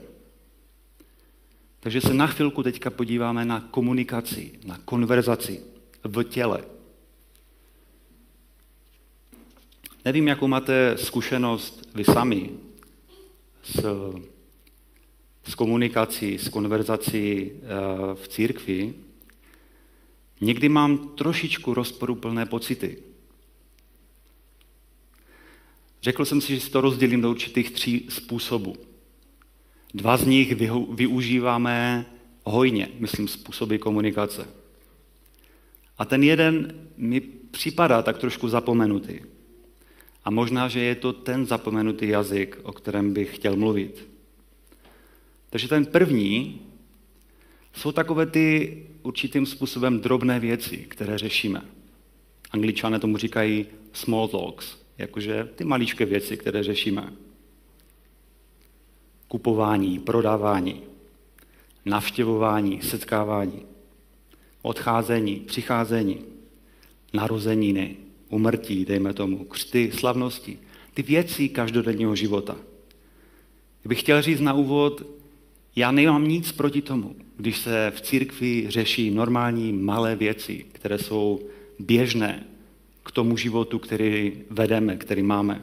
Takže 1.81 2.01
se 2.01 2.15
na 2.15 2.27
chvilku 2.27 2.63
teďka 2.63 2.91
podíváme 2.91 3.45
na 3.45 3.61
komunikaci, 3.61 4.53
na 4.65 4.79
konverzaci 4.85 5.61
v 6.05 6.23
těle. 6.23 6.76
Nevím, 10.07 10.29
jakou 10.29 10.47
máte 10.49 10.97
zkušenost 10.99 11.89
vy 11.95 12.05
sami 12.05 12.51
s, 13.63 13.85
s 15.45 15.55
komunikací, 15.55 16.39
s 16.39 16.49
konverzací 16.49 17.51
eh, 17.53 17.59
v 18.15 18.29
církvi. 18.29 18.95
Někdy 20.41 20.69
mám 20.69 21.09
trošičku 21.09 21.75
rozporuplné 21.75 22.47
pocity. 22.47 22.99
Řekl 26.03 26.25
jsem 26.25 26.41
si, 26.41 26.55
že 26.55 26.61
si 26.61 26.71
to 26.71 26.81
rozdělím 26.81 27.21
do 27.21 27.31
určitých 27.31 27.71
tří 27.71 28.07
způsobů. 28.09 28.77
Dva 29.95 30.17
z 30.17 30.27
nich 30.27 30.57
využíváme 30.91 32.07
hojně, 32.45 32.89
myslím, 32.99 33.29
způsoby 33.29 33.77
komunikace. 33.77 34.49
A 35.99 36.05
ten 36.05 36.23
jeden 36.23 36.81
mi 36.97 37.21
připadá 37.51 38.03
tak 38.03 38.19
trošku 38.19 38.49
zapomenutý. 38.49 39.36
A 40.27 40.31
možná, 40.31 40.69
že 40.69 40.81
je 40.81 40.95
to 40.95 41.13
ten 41.13 41.47
zapomenutý 41.47 42.09
jazyk, 42.09 42.59
o 42.63 42.73
kterém 42.73 43.13
bych 43.13 43.37
chtěl 43.37 43.57
mluvit. 43.57 44.09
Takže 45.51 45.69
ten 45.69 45.87
první 45.87 46.61
jsou 47.73 47.93
takové 47.93 48.27
ty 48.27 48.87
určitým 49.03 49.47
způsobem 49.47 50.01
drobné 50.01 50.41
věci, 50.41 50.77
které 50.77 51.19
řešíme. 51.19 51.63
Angličané 52.51 52.99
tomu 52.99 53.17
říkají 53.17 53.67
small 53.93 54.29
talks, 54.29 54.77
jakože 54.99 55.49
ty 55.55 55.65
maličké 55.65 56.05
věci, 56.05 56.37
které 56.37 56.63
řešíme. 56.63 57.13
Kupování, 59.29 59.99
prodávání, 59.99 60.83
navštěvování, 61.85 62.83
setkávání, 62.83 63.63
odcházení, 64.63 65.37
přicházení, 65.37 66.25
narozeniny, 67.13 67.97
umrtí, 68.29 68.85
dejme 68.85 69.13
tomu, 69.13 69.45
křty, 69.45 69.91
slavnosti, 69.95 70.59
ty 70.95 71.03
věci 71.03 71.49
každodenního 71.49 72.17
života. 72.17 72.57
Bych 73.85 74.01
chtěl 74.01 74.23
říct 74.23 74.41
na 74.41 74.53
úvod, 74.53 75.07
já 75.77 75.91
nemám 75.91 76.29
nic 76.29 76.53
proti 76.53 76.83
tomu, 76.83 77.17
když 77.37 77.59
se 77.59 77.93
v 77.97 78.01
církvi 78.01 78.67
řeší 78.69 79.11
normální 79.11 79.73
malé 79.73 80.17
věci, 80.17 80.65
které 80.73 80.99
jsou 80.99 81.41
běžné 81.79 82.45
k 83.03 83.11
tomu 83.11 83.37
životu, 83.37 83.79
který 83.79 84.33
vedeme, 84.51 84.97
který 84.97 85.23
máme. 85.23 85.63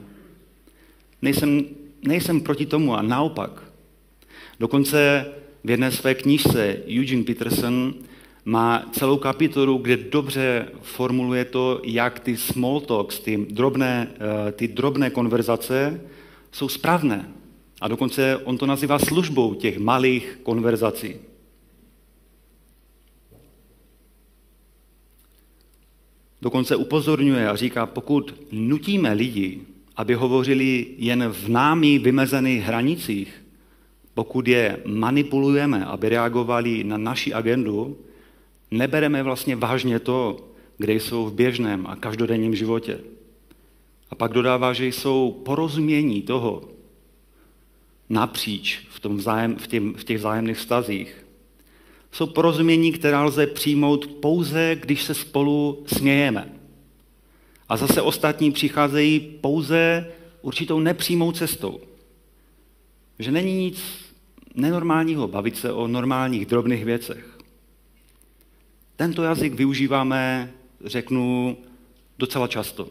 Nejsem, 1.22 1.66
nejsem 2.02 2.42
proti 2.42 2.66
tomu 2.66 2.96
a 2.96 3.02
naopak. 3.02 3.64
Dokonce 4.60 5.26
v 5.64 5.70
jedné 5.70 5.92
své 5.92 6.16
knížce 6.16 6.84
Eugene 7.00 7.24
Peterson 7.24 7.94
má 8.46 8.86
celou 8.92 9.18
kapitolu, 9.18 9.78
kde 9.78 9.98
dobře 9.98 10.68
formuluje 10.82 11.46
to, 11.46 11.82
jak 11.84 12.20
ty 12.20 12.38
small 12.38 12.82
talks, 12.82 13.20
ty 13.20 13.38
drobné, 13.38 14.12
eh, 14.16 14.52
ty 14.52 14.68
drobné 14.68 15.10
konverzace 15.10 16.02
jsou 16.52 16.70
správné. 16.70 17.30
A 17.82 17.88
dokonce 17.88 18.38
on 18.38 18.58
to 18.58 18.66
nazývá 18.66 19.00
službou 19.00 19.54
těch 19.54 19.80
malých 19.80 20.40
konverzací. 20.44 21.16
Dokonce 26.42 26.76
upozorňuje 26.76 27.50
a 27.50 27.56
říká, 27.56 27.86
pokud 27.86 28.36
nutíme 28.52 29.14
lidi, 29.14 29.62
aby 29.96 30.14
hovořili 30.14 30.88
jen 30.98 31.30
v 31.32 31.50
námi 31.50 32.00
vymezených 32.00 32.64
hranicích, 32.64 33.44
pokud 34.14 34.48
je 34.48 34.80
manipulujeme, 34.86 35.86
aby 35.86 36.10
reagovali 36.10 36.84
na 36.84 36.98
naši 36.98 37.34
agendu, 37.34 37.98
nebereme 38.78 39.24
vlastně 39.24 39.56
vážně 39.56 40.00
to, 40.00 40.48
kde 40.78 40.94
jsou 40.94 41.26
v 41.26 41.34
běžném 41.34 41.88
a 41.88 41.96
každodenním 41.96 42.56
životě. 42.56 43.00
A 44.10 44.16
pak 44.16 44.34
dodává, 44.34 44.74
že 44.74 44.88
jsou 44.88 45.42
porozumění 45.46 46.22
toho 46.22 46.62
napříč 48.10 48.88
v, 48.90 49.00
tom 49.00 49.18
vzájem, 49.18 49.56
v, 49.56 49.68
těm, 49.68 49.94
v 49.94 50.04
těch 50.04 50.18
vzájemných 50.18 50.58
vztazích. 50.58 51.26
Jsou 52.12 52.28
porozumění, 52.28 52.92
která 52.92 53.24
lze 53.24 53.48
přijmout 53.48 54.08
pouze, 54.08 54.76
když 54.80 55.04
se 55.04 55.14
spolu 55.14 55.84
smějeme. 55.86 56.54
A 57.70 57.78
zase 57.78 58.02
ostatní 58.02 58.52
přicházejí 58.52 59.20
pouze 59.20 60.12
určitou 60.42 60.80
nepřímou 60.80 61.32
cestou. 61.32 61.80
Že 63.20 63.32
není 63.32 63.54
nic 63.58 63.84
nenormálního 64.56 65.28
bavit 65.28 65.58
se 65.58 65.72
o 65.72 65.88
normálních 65.88 66.46
drobných 66.46 66.86
věcech. 66.86 67.33
Tento 68.96 69.24
jazyk 69.24 69.54
využíváme, 69.54 70.54
řeknu, 70.86 71.58
docela 72.18 72.48
často. 72.48 72.90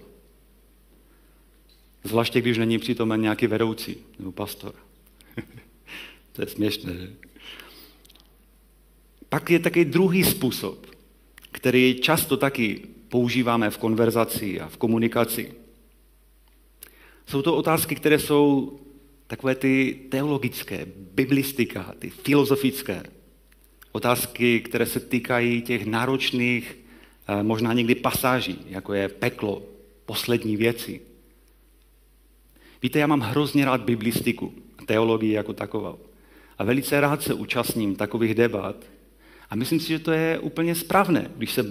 Zvláště, 2.04 2.40
když 2.40 2.58
není 2.58 2.78
přítomen 2.78 3.20
nějaký 3.20 3.46
vedoucí 3.46 3.96
nebo 4.18 4.32
pastor. 4.32 4.74
to 6.32 6.42
je 6.42 6.48
směšné, 6.48 6.92
že? 6.94 7.12
Pak 9.28 9.50
je 9.50 9.58
taky 9.58 9.84
druhý 9.84 10.24
způsob, 10.24 10.86
který 11.50 12.00
často 12.00 12.36
taky 12.36 12.82
používáme 13.08 13.70
v 13.70 13.78
konverzaci 13.78 14.60
a 14.60 14.68
v 14.68 14.76
komunikaci. 14.76 15.54
Jsou 17.26 17.42
to 17.42 17.56
otázky, 17.56 17.94
které 17.94 18.18
jsou 18.18 18.78
takové 19.26 19.54
ty 19.54 20.00
teologické, 20.10 20.86
biblistika, 20.96 21.94
ty 21.98 22.10
filozofické. 22.10 23.02
Otázky, 23.92 24.61
které 24.61 24.87
se 24.87 25.00
týkají 25.00 25.62
těch 25.62 25.87
náročných, 25.87 26.78
eh, 27.28 27.42
možná 27.42 27.72
někdy 27.72 27.94
pasáží, 27.94 28.59
jako 28.68 28.94
je 28.94 29.09
peklo, 29.09 29.62
poslední 30.07 30.57
věci. 30.57 31.00
Víte, 32.83 32.98
já 32.98 33.07
mám 33.07 33.20
hrozně 33.20 33.64
rád 33.64 33.81
biblistiku, 33.81 34.55
teologii 34.87 35.33
jako 35.33 35.52
takovou. 35.52 35.98
A 36.59 36.64
velice 36.64 37.00
rád 37.00 37.22
se 37.22 37.35
účastním 37.35 37.96
takových 37.96 38.35
debat, 38.35 38.76
a 39.52 39.55
myslím 39.57 39.81
si, 39.81 39.88
že 39.88 39.98
to 39.98 40.12
je 40.12 40.38
úplně 40.38 40.74
správné, 40.74 41.31
když 41.37 41.52
se 41.52 41.61
e, 41.61 41.66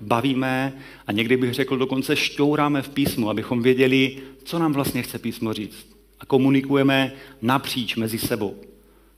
bavíme 0.00 0.72
a 1.06 1.12
někdy 1.12 1.36
bych 1.36 1.54
řekl 1.54 1.76
dokonce 1.76 2.16
šťouráme 2.16 2.82
v 2.82 2.88
písmu, 2.88 3.30
abychom 3.30 3.62
věděli, 3.62 4.16
co 4.44 4.58
nám 4.58 4.72
vlastně 4.72 5.02
chce 5.02 5.18
písmo 5.18 5.52
říct. 5.52 5.86
A 6.20 6.26
komunikujeme 6.26 7.12
napříč 7.42 7.96
mezi 7.96 8.18
sebou, 8.18 8.56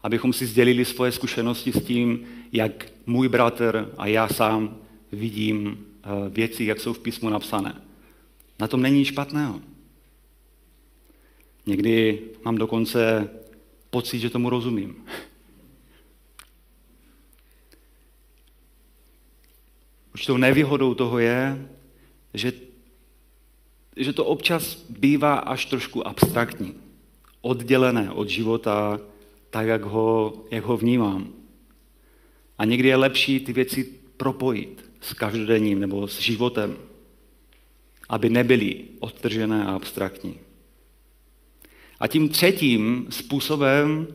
abychom 0.04 0.32
si 0.32 0.46
sdělili 0.46 0.84
svoje 0.84 1.12
zkušenosti 1.12 1.72
s 1.72 1.84
tím, 1.84 2.26
jak 2.52 2.92
můj 3.06 3.28
bratr 3.28 3.92
a 3.98 4.06
já 4.06 4.28
sám 4.28 4.76
vidím 5.12 5.86
e, 6.02 6.28
věci, 6.28 6.64
jak 6.64 6.80
jsou 6.80 6.92
v 6.92 6.98
písmu 6.98 7.30
napsané. 7.30 7.82
Na 8.60 8.68
tom 8.68 8.82
není 8.82 9.04
špatného. 9.04 9.60
Někdy 11.66 12.22
mám 12.44 12.54
dokonce 12.54 13.30
pocit, 13.90 14.18
že 14.18 14.30
tomu 14.30 14.50
rozumím. 14.50 15.04
Určitou 20.14 20.36
nevýhodou 20.36 20.94
toho 20.94 21.18
je, 21.18 21.68
že, 22.34 22.52
že 23.96 24.12
to 24.12 24.24
občas 24.24 24.84
bývá 24.88 25.34
až 25.34 25.66
trošku 25.66 26.06
abstraktní, 26.06 26.74
oddělené 27.40 28.10
od 28.10 28.28
života, 28.28 29.00
tak, 29.54 29.66
jak 29.66 29.82
ho, 29.82 30.34
jak 30.50 30.64
ho 30.64 30.76
vnímám. 30.76 31.28
A 32.58 32.64
někdy 32.64 32.88
je 32.88 32.96
lepší 32.96 33.40
ty 33.40 33.52
věci 33.52 33.84
propojit 34.16 34.90
s 35.00 35.12
každodenním 35.12 35.80
nebo 35.80 36.08
s 36.08 36.20
životem, 36.20 36.76
aby 38.08 38.30
nebyly 38.30 38.84
odtržené 38.98 39.66
a 39.66 39.74
abstraktní. 39.74 40.38
A 42.00 42.06
tím 42.06 42.28
třetím 42.28 43.06
způsobem, 43.10 44.06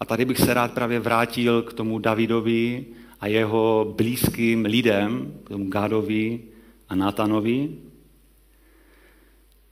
a 0.00 0.04
tady 0.04 0.24
bych 0.24 0.38
se 0.38 0.54
rád 0.54 0.74
právě 0.74 1.00
vrátil 1.00 1.62
k 1.62 1.72
tomu 1.72 1.98
Davidovi 1.98 2.86
a 3.20 3.26
jeho 3.26 3.94
blízkým 3.96 4.64
lidem, 4.64 5.38
k 5.44 5.48
tomu 5.48 5.68
Gádovi 5.68 6.40
a 6.88 6.94
Natanovi, 6.94 7.68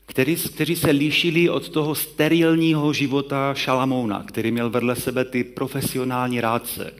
který, 0.06 0.36
kteří 0.36 0.76
se 0.76 0.90
líšili 0.90 1.50
od 1.50 1.68
toho 1.68 1.94
sterilního 1.94 2.92
života 2.92 3.54
Šalamouna, 3.54 4.22
který 4.22 4.50
měl 4.50 4.70
vedle 4.70 4.96
sebe 4.96 5.24
ty 5.24 5.44
profesionální 5.44 6.40
rádce, 6.40 6.94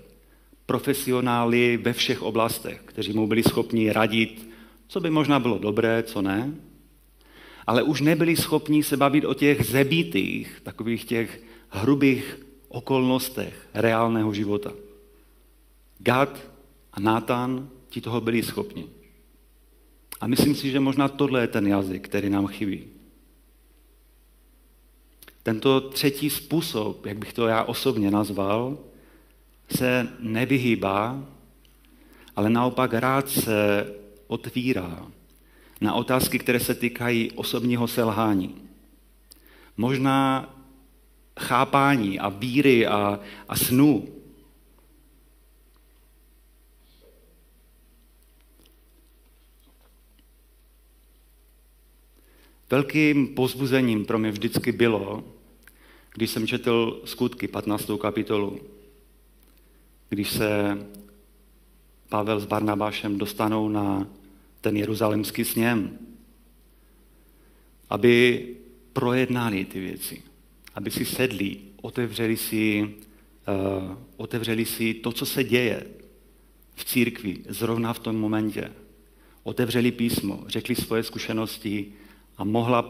profesionály 0.66 1.77
ve 1.77 1.92
všech 1.92 2.23
oblastech, 2.23 2.83
kteří 2.85 3.12
mu 3.12 3.27
byli 3.27 3.42
schopni 3.42 3.92
radit, 3.92 4.49
co 4.88 5.01
by 5.01 5.11
možná 5.11 5.38
bylo 5.38 5.59
dobré, 5.59 6.03
co 6.03 6.23
ne, 6.23 6.53
ale 7.66 7.83
už 7.83 8.01
nebyli 8.01 8.37
schopni 8.37 8.83
se 8.83 8.97
bavit 8.97 9.25
o 9.25 9.35
těch 9.35 9.66
zebitých, 9.66 10.61
takových 10.62 11.05
těch 11.05 11.42
hrubých 11.69 12.47
okolnostech 12.69 13.69
reálného 13.75 14.35
života. 14.35 14.73
Gad 15.99 16.38
a 16.92 17.01
Nátan 17.01 17.69
ti 17.88 18.01
toho 18.01 18.21
byli 18.21 18.42
schopni. 18.42 18.87
A 20.21 20.27
myslím 20.27 20.55
si, 20.55 20.71
že 20.71 20.81
možná 20.81 21.09
tohle 21.09 21.40
je 21.40 21.47
ten 21.47 21.66
jazyk, 21.66 22.09
který 22.09 22.31
nám 22.31 22.47
chybí. 22.47 22.96
Tento 25.47 25.81
třetí 25.81 26.31
způsob, 26.31 27.07
jak 27.07 27.19
bych 27.19 27.33
to 27.33 27.47
já 27.47 27.63
osobně 27.63 28.11
nazval, 28.11 28.79
se 29.77 30.09
nevyhýbá, 30.21 31.25
ale 32.37 32.51
naopak 32.51 32.95
rád 32.95 33.29
se 33.29 33.87
otvírá 34.27 35.07
na 35.81 35.95
otázky, 35.95 36.39
které 36.39 36.61
se 36.61 36.75
týkají 36.75 37.33
osobního 37.33 37.89
selhání. 37.89 38.55
Možná 39.77 40.55
chápání 41.41 42.19
a 42.19 42.29
víry 42.29 42.87
a, 42.87 43.21
a 43.49 43.57
snu. 43.57 44.09
Velkým 52.71 53.29
pozbuzením 53.35 54.05
pro 54.05 54.19
mě 54.19 54.31
vždycky 54.31 54.73
bylo, 54.73 55.36
když 56.17 56.31
jsem 56.31 56.47
četl 56.47 57.03
skutky 57.05 57.49
15. 57.49 57.91
kapitolu, 58.01 58.61
když 60.09 60.31
se 60.31 60.79
Pavel 62.09 62.41
s 62.41 62.47
Barnabášem 62.47 63.19
dostanou 63.19 63.69
na 63.69 64.09
ten 64.61 64.77
jeruzalemský 64.77 65.45
sněm, 65.45 65.99
aby 67.91 68.47
projednali 68.93 69.65
ty 69.65 69.81
věci, 69.81 70.23
aby 70.75 70.91
si 70.91 71.05
sedli, 71.05 71.57
otevřeli 71.83 72.37
si, 72.37 72.83
uh, 72.83 73.97
otevřeli 74.17 74.65
si 74.65 74.95
to, 74.95 75.13
co 75.13 75.27
se 75.27 75.45
děje 75.45 75.87
v 76.75 76.85
církvi 76.85 77.39
zrovna 77.49 77.93
v 77.93 77.99
tom 77.99 78.17
momentě. 78.17 78.73
Otevřeli 79.43 79.93
písmo, 79.93 80.45
řekli 80.47 80.75
svoje 80.75 81.03
zkušenosti 81.03 81.93
a 82.37 82.45
mohla 82.45 82.83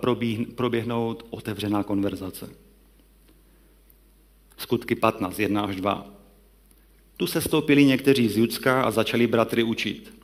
proběhnout 0.55 1.27
otevřená 1.31 1.83
konverzace. 1.83 2.66
Skutky 4.57 4.95
15, 4.95 5.39
1 5.39 5.63
až 5.63 5.77
2. 5.77 6.07
Tu 7.17 7.27
se 7.27 7.41
stoupili 7.41 7.85
někteří 7.85 8.29
z 8.29 8.37
Judska 8.37 8.83
a 8.83 8.91
začali 8.91 9.27
bratry 9.27 9.63
učit. 9.63 10.15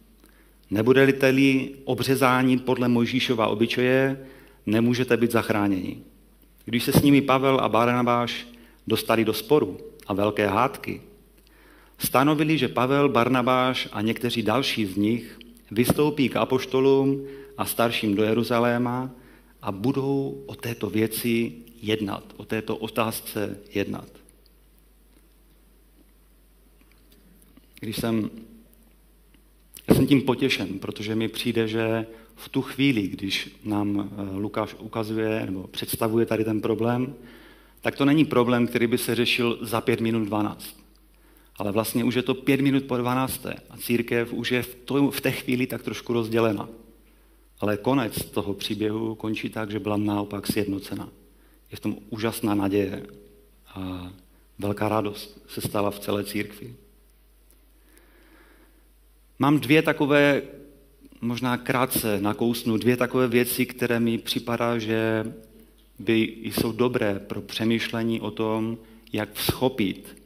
Nebudete-li 0.71 1.71
obřezání 1.85 2.59
podle 2.59 2.89
Mojžíšova 2.89 3.47
obyčeje, 3.47 4.27
nemůžete 4.67 5.17
být 5.17 5.31
zachráněni. 5.31 6.03
Když 6.65 6.85
se 6.85 6.93
s 6.93 7.03
nimi 7.03 7.21
Pavel 7.21 7.61
a 7.61 7.69
Barnabáš 7.69 8.47
dostali 8.87 9.25
do 9.25 9.33
sporu 9.35 9.79
a 10.07 10.15
velké 10.15 10.47
hádky, 10.47 11.01
stanovili, 11.99 12.59
že 12.59 12.69
Pavel, 12.69 13.09
Barnabáš 13.09 13.89
a 13.93 14.01
někteří 14.01 14.43
další 14.43 14.87
z 14.87 14.97
nich 14.97 15.39
vystoupí 15.71 16.29
k 16.29 16.37
apoštolům 16.37 17.27
a 17.59 17.65
starším 17.65 18.15
do 18.15 18.23
Jeruzaléma 18.23 19.11
a 19.63 19.73
budou 19.73 20.43
o 20.47 20.55
této 20.55 20.91
věci 20.91 21.53
jednat, 21.83 22.25
o 22.37 22.45
této 22.45 22.77
otázce 22.77 23.59
jednat. 23.75 24.22
Když 27.83 27.97
jsem 27.97 28.31
já 29.89 29.95
jsem 29.95 30.07
tím 30.07 30.23
potěšen, 30.23 30.79
protože 30.79 31.15
mi 31.15 31.29
přijde, 31.29 31.69
že 31.69 32.07
v 32.35 32.49
tu 32.49 32.63
chvíli, 32.63 33.09
když 33.09 33.57
nám 33.65 34.11
eh, 34.13 34.37
Lukáš 34.37 34.77
ukazuje 34.79 35.47
nebo 35.47 35.67
představuje 35.67 36.27
tady 36.27 36.45
ten 36.45 36.61
problém, 36.61 37.15
tak 37.81 37.97
to 37.97 38.05
není 38.05 38.25
problém, 38.25 38.67
který 38.67 38.87
by 38.87 38.99
se 38.99 39.15
řešil 39.15 39.59
za 39.61 39.81
pět 39.81 40.01
minut 40.01 40.25
12. 40.25 40.77
Ale 41.57 41.73
vlastně 41.73 42.05
už 42.05 42.15
je 42.15 42.23
to 42.23 42.35
pět 42.35 42.61
minut 42.61 42.85
po 42.85 42.97
12. 42.97 43.47
a 43.47 43.77
církev 43.77 44.33
už 44.33 44.53
je 44.53 44.63
v, 44.63 44.75
to, 44.75 45.11
v 45.11 45.21
té 45.21 45.31
chvíli 45.31 45.67
tak 45.67 45.83
trošku 45.83 46.13
rozdělena. 46.13 46.69
Ale 47.61 47.77
konec 47.77 48.25
toho 48.25 48.55
příběhu 48.55 49.15
končí 49.15 49.51
tak, 49.51 49.71
že 49.71 49.81
byla 49.81 49.97
naopak 49.97 50.47
sjednocena. 50.47 51.09
Je 51.71 51.77
v 51.77 51.81
tom 51.81 51.97
úžasná 52.11 52.55
naděje 52.55 53.07
a 53.75 54.13
velká 54.59 54.89
radost 54.89 55.43
se 55.49 55.61
stala 55.61 55.91
v 55.91 55.99
celé 55.99 56.25
církvi. 56.25 56.75
Mám 59.43 59.61
dvě 59.61 59.83
takové, 59.83 60.43
možná 61.21 61.57
krátce 61.57 62.21
nakousnu, 62.21 62.77
dvě 62.77 62.97
takové 62.97 63.29
věci, 63.29 63.67
které 63.67 64.01
mi 64.01 64.19
připadá, 64.19 64.79
že 64.79 65.33
by 65.99 66.37
jsou 66.45 66.73
dobré 66.73 67.19
pro 67.19 67.41
přemýšlení 67.41 68.21
o 68.21 68.31
tom, 68.31 68.79
jak 69.13 69.29
schopit 69.39 70.23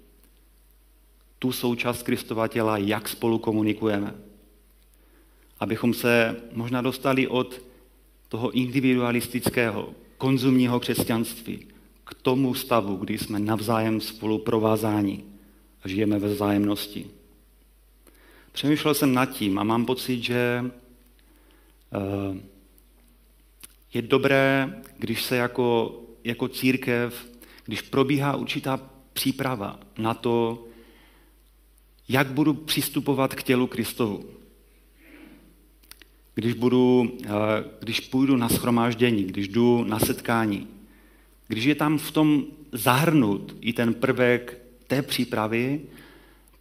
tu 1.39 1.53
součást 1.53 2.03
Kristova 2.03 2.49
těla, 2.49 2.79
jak 2.79 3.09
spolu 3.09 3.39
komunikujeme. 3.39 4.14
Abychom 5.61 5.95
se 5.95 6.37
možná 6.53 6.83
dostali 6.83 7.29
od 7.29 7.62
toho 8.29 8.51
individualistického, 8.51 9.95
konzumního 10.19 10.81
křesťanství 10.81 11.67
k 12.05 12.14
tomu 12.14 12.55
stavu, 12.55 12.97
kdy 12.97 13.19
jsme 13.19 13.39
navzájem 13.39 14.01
spolu 14.01 14.39
provázáni 14.39 15.25
a 15.83 15.89
žijeme 15.89 16.19
ve 16.19 16.29
vzájemnosti. 16.29 17.16
Přemýšlel 18.57 18.94
jsem 18.94 19.14
nad 19.14 19.26
tím 19.26 19.59
a 19.59 19.64
mám 19.64 19.86
pocit, 19.86 20.22
že 20.22 20.64
eh, 21.92 22.40
je 23.94 24.02
dobré, 24.02 24.74
když 24.98 25.22
se 25.22 25.36
jako, 25.36 26.00
jako 26.24 26.48
církev, 26.48 27.28
když 27.64 27.82
probíhá 27.82 28.36
určitá 28.36 28.80
příprava 29.12 29.80
na 29.98 30.14
to, 30.14 30.64
jak 32.09 32.26
budu 32.26 32.54
přistupovat 32.54 33.34
k 33.34 33.42
tělu 33.42 33.66
Kristovu. 33.66 34.24
Když, 36.34 36.54
budu, 36.54 37.12
eh, 37.24 37.28
když 37.80 38.00
půjdu 38.00 38.36
na 38.36 38.48
schromáždění, 38.48 39.24
když 39.24 39.48
jdu 39.48 39.84
na 39.84 39.98
setkání, 39.98 40.68
když 41.48 41.64
je 41.64 41.74
tam 41.74 41.98
v 41.98 42.11
tom 42.11 42.44
zahrnut 42.72 43.57
i 43.61 43.72
ten 43.72 43.94
prvek 43.94 44.59
té 44.86 45.02
přípravy, 45.02 45.80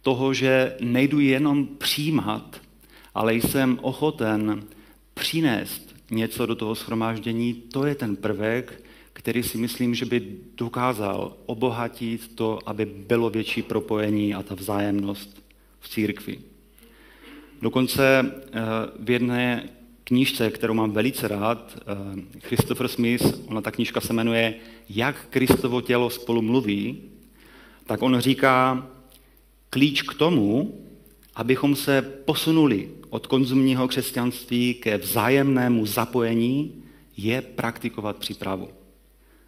toho, 0.06 0.34
že 0.34 0.76
nejdu 0.80 1.20
jenom 1.20 1.66
přijímat, 1.66 2.62
ale 3.14 3.34
jsem 3.34 3.78
ochoten 3.82 4.62
přinést 5.14 5.94
něco 6.10 6.46
do 6.46 6.54
toho 6.54 6.74
schromáždění, 6.74 7.54
to 7.54 7.86
je 7.86 7.94
ten 7.94 8.16
prvek, 8.16 8.82
který 9.12 9.42
si 9.42 9.58
myslím, 9.58 9.94
že 9.94 10.06
by 10.06 10.22
dokázal 10.56 11.36
obohatit 11.46 12.34
to, 12.34 12.58
aby 12.66 12.84
bylo 12.86 13.30
větší 13.30 13.62
propojení 13.62 14.34
a 14.34 14.42
ta 14.42 14.54
vzájemnost 14.54 15.42
v 15.80 15.88
církvi. 15.88 16.38
Dokonce 17.62 18.02
eh, 18.22 18.60
v 18.98 19.10
jedné 19.10 19.68
knížce, 20.04 20.50
kterou 20.50 20.74
mám 20.74 20.92
velice 20.92 21.28
rád, 21.28 21.78
eh, 21.82 22.38
Christopher 22.40 22.88
Smith, 22.88 23.42
ona 23.48 23.60
ta 23.60 23.70
knížka 23.70 24.00
se 24.00 24.12
jmenuje 24.12 24.54
Jak 24.88 25.26
Kristovo 25.30 25.80
tělo 25.80 26.10
spolu 26.10 26.42
mluví, 26.42 27.02
tak 27.86 28.02
on 28.02 28.20
říká, 28.20 28.86
klíč 29.76 30.02
k 30.02 30.14
tomu, 30.14 30.80
abychom 31.34 31.76
se 31.76 32.02
posunuli 32.02 32.88
od 33.10 33.26
konzumního 33.26 33.88
křesťanství 33.88 34.74
ke 34.74 34.98
vzájemnému 34.98 35.86
zapojení, 35.86 36.82
je 37.16 37.42
praktikovat 37.42 38.16
přípravu. 38.16 38.68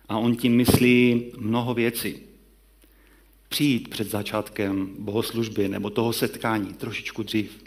A 0.09 0.19
on 0.19 0.37
tím 0.37 0.57
myslí 0.57 1.25
mnoho 1.39 1.75
věcí. 1.75 2.17
Přijít 3.49 3.89
před 3.89 4.11
začátkem 4.11 4.91
bohoslužby 4.99 5.69
nebo 5.69 5.91
toho 5.91 6.13
setkání 6.13 6.75
trošičku 6.75 7.23
dřív. 7.23 7.65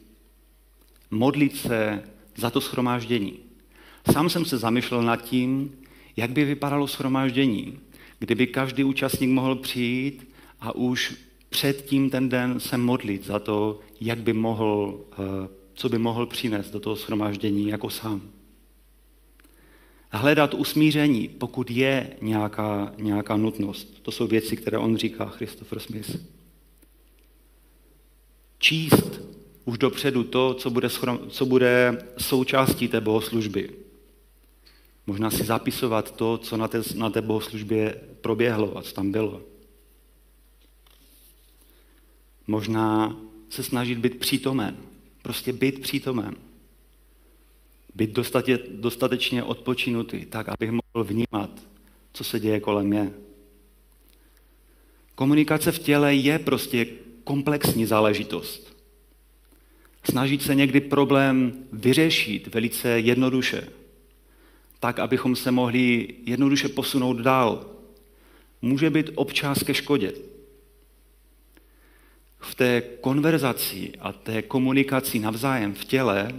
Modlit 1.11 1.57
se 1.57 2.03
za 2.35 2.49
to 2.49 2.61
schromáždění. 2.61 3.39
Sám 4.11 4.29
jsem 4.29 4.45
se 4.45 4.57
zamýšlel 4.57 5.01
nad 5.01 5.21
tím, 5.21 5.71
jak 6.15 6.31
by 6.31 6.45
vypadalo 6.45 6.87
schromáždění, 6.87 7.79
kdyby 8.19 8.47
každý 8.47 8.83
účastník 8.83 9.29
mohl 9.29 9.55
přijít 9.55 10.29
a 10.59 10.75
už 10.75 11.30
předtím 11.51 12.09
ten 12.09 12.29
den 12.29 12.59
se 12.59 12.77
modlit 12.77 13.25
za 13.25 13.39
to, 13.39 13.79
jak 14.01 14.19
by 14.19 14.33
mohl, 14.33 14.99
eh, 15.11 15.47
co 15.73 15.89
by 15.89 15.97
mohl 15.97 16.25
přinést 16.25 16.71
do 16.71 16.79
toho 16.79 16.95
shromáždění 16.95 17.67
jako 17.67 17.89
sám. 17.89 18.21
Hledat 20.09 20.53
usmíření, 20.53 21.27
pokud 21.27 21.71
je 21.71 22.09
nějaká, 22.21 22.93
nějaká 22.97 23.37
nutnost. 23.37 23.99
To 24.01 24.11
jsou 24.11 24.27
věci, 24.27 24.57
které 24.57 24.77
on 24.77 24.97
říká, 24.97 25.25
Christopher 25.25 25.79
Smith. 25.79 26.25
Číst 28.59 29.21
už 29.65 29.77
dopředu 29.77 30.23
to, 30.23 30.53
co 30.53 30.69
bude, 30.69 30.89
schrom, 30.89 31.19
co 31.29 31.45
bude 31.45 32.03
součástí 32.17 32.87
té 32.87 33.01
bohoslužby. 33.01 33.69
Možná 35.07 35.31
si 35.31 35.43
zapisovat 35.43 36.15
to, 36.15 36.37
co 36.37 36.57
na 36.57 36.67
té, 36.67 36.81
na 36.95 37.09
té 37.09 37.21
bohoslužbě 37.21 38.01
proběhlo 38.21 38.77
a 38.77 38.81
co 38.81 38.93
tam 38.93 39.11
bylo. 39.11 39.50
Možná 42.47 43.17
se 43.49 43.63
snažit 43.63 43.97
být 43.97 44.19
přítomen. 44.19 44.77
Prostě 45.21 45.53
být 45.53 45.79
přítomen. 45.79 46.35
Být 47.95 48.19
dostatečně 48.71 49.43
odpočinutý, 49.43 50.25
tak, 50.25 50.49
abych 50.49 50.71
mohl 50.71 51.03
vnímat, 51.03 51.49
co 52.13 52.23
se 52.23 52.39
děje 52.39 52.59
kolem 52.59 52.87
mě. 52.87 53.13
Komunikace 55.15 55.71
v 55.71 55.79
těle 55.79 56.15
je 56.15 56.39
prostě 56.39 56.87
komplexní 57.23 57.85
záležitost. 57.85 58.77
Snažit 60.03 60.41
se 60.41 60.55
někdy 60.55 60.81
problém 60.81 61.53
vyřešit 61.71 62.53
velice 62.53 62.99
jednoduše, 62.99 63.67
tak, 64.79 64.99
abychom 64.99 65.35
se 65.35 65.51
mohli 65.51 66.15
jednoduše 66.25 66.69
posunout 66.69 67.17
dál, 67.17 67.65
může 68.61 68.89
být 68.89 69.09
občas 69.15 69.63
ke 69.63 69.73
škodě 69.73 70.13
v 72.41 72.55
té 72.55 72.81
konverzaci 73.01 73.91
a 73.99 74.11
té 74.11 74.41
komunikaci 74.41 75.19
navzájem 75.19 75.73
v 75.73 75.85
těle 75.85 76.31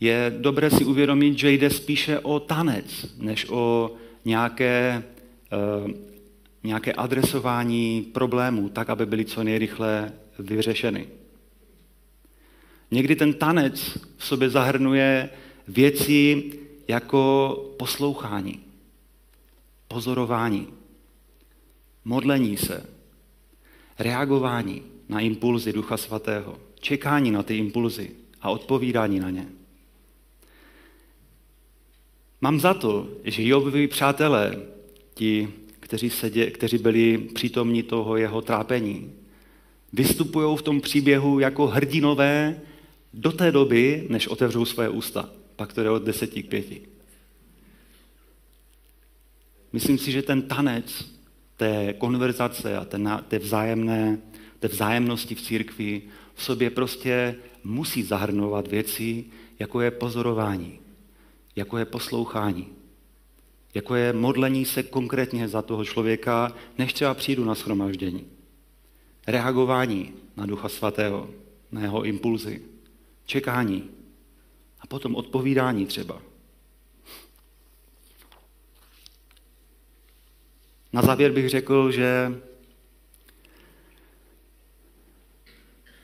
je 0.00 0.34
dobré 0.38 0.70
si 0.70 0.84
uvědomit, 0.84 1.38
že 1.38 1.52
jde 1.52 1.70
spíše 1.70 2.18
o 2.18 2.40
tanec, 2.40 3.14
než 3.18 3.46
o 3.50 3.94
nějaké, 4.24 5.02
uh, 5.84 5.90
nějaké 6.64 6.92
adresování 6.92 8.02
problémů, 8.02 8.68
tak, 8.68 8.90
aby 8.90 9.06
byly 9.06 9.24
co 9.24 9.44
nejrychle 9.44 10.12
vyřešeny. 10.38 11.06
Někdy 12.90 13.16
ten 13.16 13.34
tanec 13.34 13.98
v 14.16 14.26
sobě 14.26 14.50
zahrnuje 14.50 15.30
věci 15.68 16.52
jako 16.88 17.54
poslouchání, 17.78 18.60
pozorování, 19.88 20.68
modlení 22.04 22.56
se, 22.56 22.86
reagování 23.98 24.82
na 25.08 25.20
impulzy 25.20 25.72
Ducha 25.72 25.96
Svatého, 25.96 26.58
čekání 26.80 27.30
na 27.30 27.42
ty 27.42 27.56
impulzy 27.56 28.10
a 28.40 28.50
odpovídání 28.50 29.20
na 29.20 29.30
ně. 29.30 29.46
Mám 32.40 32.60
za 32.60 32.74
to, 32.74 33.08
že 33.24 33.48
Jobovi 33.48 33.88
přátelé, 33.88 34.56
ti, 35.14 35.48
kteří, 35.80 36.10
sedě, 36.10 36.50
kteří 36.50 36.78
byli 36.78 37.18
přítomní 37.18 37.82
toho 37.82 38.16
jeho 38.16 38.42
trápení, 38.42 39.12
vystupují 39.92 40.56
v 40.56 40.62
tom 40.62 40.80
příběhu 40.80 41.38
jako 41.38 41.66
hrdinové 41.66 42.60
do 43.14 43.32
té 43.32 43.52
doby, 43.52 44.06
než 44.08 44.28
otevřou 44.28 44.64
své 44.64 44.88
ústa. 44.88 45.30
Pak 45.56 45.72
to 45.72 45.82
jde 45.82 45.90
od 45.90 46.02
deseti 46.02 46.42
k 46.42 46.48
pěti. 46.48 46.82
Myslím 49.72 49.98
si, 49.98 50.12
že 50.12 50.22
ten 50.22 50.42
tanec 50.42 51.04
té 51.62 51.92
konverzace 51.92 52.76
a 52.76 52.84
té, 52.84 52.98
té, 53.28 53.38
vzájemné, 53.38 54.18
té 54.58 54.68
vzájemnosti 54.68 55.34
v 55.34 55.42
církvi 55.42 56.02
v 56.34 56.42
sobě 56.42 56.70
prostě 56.70 57.34
musí 57.64 58.02
zahrnovat 58.02 58.68
věci, 58.68 59.24
jako 59.58 59.80
je 59.80 59.90
pozorování, 59.90 60.78
jako 61.56 61.78
je 61.78 61.84
poslouchání, 61.84 62.66
jako 63.74 63.94
je 63.94 64.12
modlení 64.12 64.64
se 64.64 64.82
konkrétně 64.82 65.48
za 65.48 65.62
toho 65.62 65.84
člověka, 65.84 66.52
než 66.78 66.92
třeba 66.92 67.14
přijdu 67.14 67.44
na 67.44 67.54
schromáždění. 67.54 68.26
Reagování 69.26 70.12
na 70.36 70.46
Ducha 70.46 70.68
Svatého, 70.68 71.30
na 71.72 71.80
jeho 71.80 72.02
impulzy, 72.02 72.62
čekání 73.24 73.90
a 74.80 74.86
potom 74.86 75.14
odpovídání 75.14 75.86
třeba. 75.86 76.22
Na 80.92 81.02
závěr 81.02 81.32
bych 81.32 81.48
řekl, 81.48 81.90
že 81.92 82.40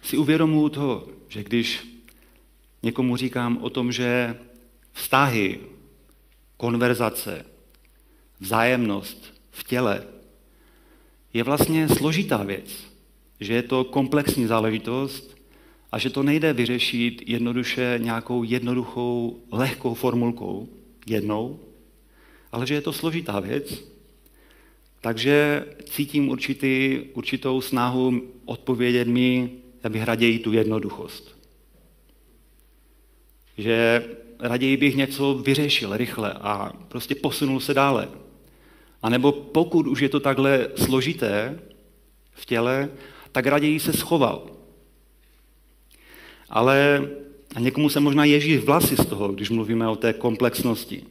si 0.03 0.16
uvědomuji 0.16 0.68
to, 0.68 1.09
že 1.28 1.45
když 1.45 1.86
někomu 2.82 3.16
říkám 3.16 3.59
o 3.62 3.70
tom, 3.70 3.93
že 3.93 4.39
vztahy, 4.93 5.61
konverzace, 6.57 7.45
vzájemnost 8.41 9.34
v 9.51 9.64
těle 9.64 10.07
je 11.32 11.43
vlastně 11.43 11.89
složitá 11.89 12.43
věc, 12.43 12.84
že 13.41 13.55
je 13.55 13.62
to 13.62 13.84
komplexní 13.84 14.47
záležitost 14.47 15.36
a 15.93 15.99
že 15.99 16.11
to 16.11 16.22
nejde 16.22 16.53
vyřešit 16.53 17.22
jednoduše 17.28 17.99
nějakou 18.03 18.43
jednoduchou, 18.43 19.43
lehkou 19.53 19.95
formulkou 19.95 20.68
jednou, 21.07 21.61
ale 22.53 22.66
že 22.66 22.74
je 22.74 22.80
to 22.80 22.93
složitá 22.93 23.41
věc 23.41 23.97
takže 25.01 25.64
cítím 25.84 26.28
určitý, 26.28 27.01
určitou 27.14 27.61
snahu 27.61 28.22
odpovědět 28.44 29.09
mi, 29.09 29.51
bych 29.88 30.03
raději 30.03 30.38
tu 30.38 30.53
jednoduchost. 30.53 31.38
Že 33.59 34.05
raději 34.38 34.76
bych 34.76 34.96
něco 34.96 35.34
vyřešil 35.34 35.96
rychle 35.96 36.32
a 36.32 36.72
prostě 36.88 37.14
posunul 37.14 37.61
se 37.61 37.74
dále. 37.74 38.09
A 39.03 39.09
nebo 39.09 39.32
pokud 39.32 39.86
už 39.86 40.01
je 40.01 40.09
to 40.09 40.20
takhle 40.20 40.68
složité 40.76 41.59
v 42.32 42.46
těle, 42.46 42.90
tak 43.32 43.46
raději 43.46 43.80
se 43.80 43.92
schoval. 43.92 44.51
Ale 46.51 47.09
A 47.55 47.61
někomu 47.61 47.88
se 47.88 48.01
možná 48.01 48.24
ježí 48.24 48.59
vlasy 48.59 48.96
z 48.96 49.07
toho, 49.07 49.28
když 49.28 49.51
mluvíme 49.51 49.88
o 49.88 49.96
té 49.96 50.12
komplexnosti. 50.12 51.07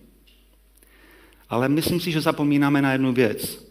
Ale 1.49 1.69
myslím 1.69 1.99
si, 1.99 2.11
že 2.11 2.21
zapomínáme 2.21 2.81
na 2.81 2.91
jednu 2.91 3.13
věc. 3.13 3.67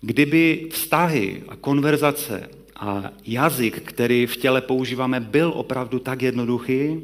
Kdyby 0.00 0.68
vztahy 0.70 1.42
a 1.48 1.56
konverzace 1.56 2.48
a 2.76 3.12
jazyk, 3.26 3.80
který 3.82 4.26
v 4.26 4.36
těle 4.36 4.60
používáme, 4.60 5.20
byl 5.20 5.52
opravdu 5.56 5.98
tak 5.98 6.22
jednoduchý, 6.22 7.02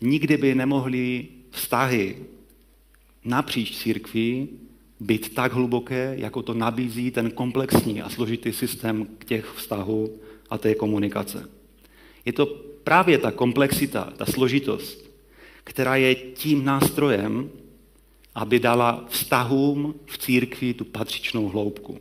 nikdy 0.00 0.36
by 0.36 0.54
nemohly 0.54 1.26
vztahy 1.50 2.16
napříč 3.24 3.76
církví 3.76 4.48
být 5.00 5.34
tak 5.34 5.52
hluboké, 5.52 6.14
jako 6.18 6.42
to 6.42 6.54
nabízí 6.54 7.10
ten 7.10 7.30
komplexní 7.30 8.02
a 8.02 8.08
složitý 8.08 8.52
systém 8.52 9.06
těch 9.24 9.52
vztahů 9.56 10.18
a 10.50 10.58
té 10.58 10.74
komunikace. 10.74 11.48
Je 12.24 12.32
to 12.32 12.46
právě 12.84 13.18
ta 13.18 13.30
komplexita, 13.30 14.12
ta 14.16 14.26
složitost, 14.26 15.10
která 15.64 15.96
je 15.96 16.14
tím 16.14 16.64
nástrojem, 16.64 17.50
aby 18.38 18.60
dala 18.60 19.04
vztahům 19.08 19.94
v 20.06 20.18
církvi 20.18 20.74
tu 20.74 20.84
patřičnou 20.84 21.48
hloubku. 21.48 21.98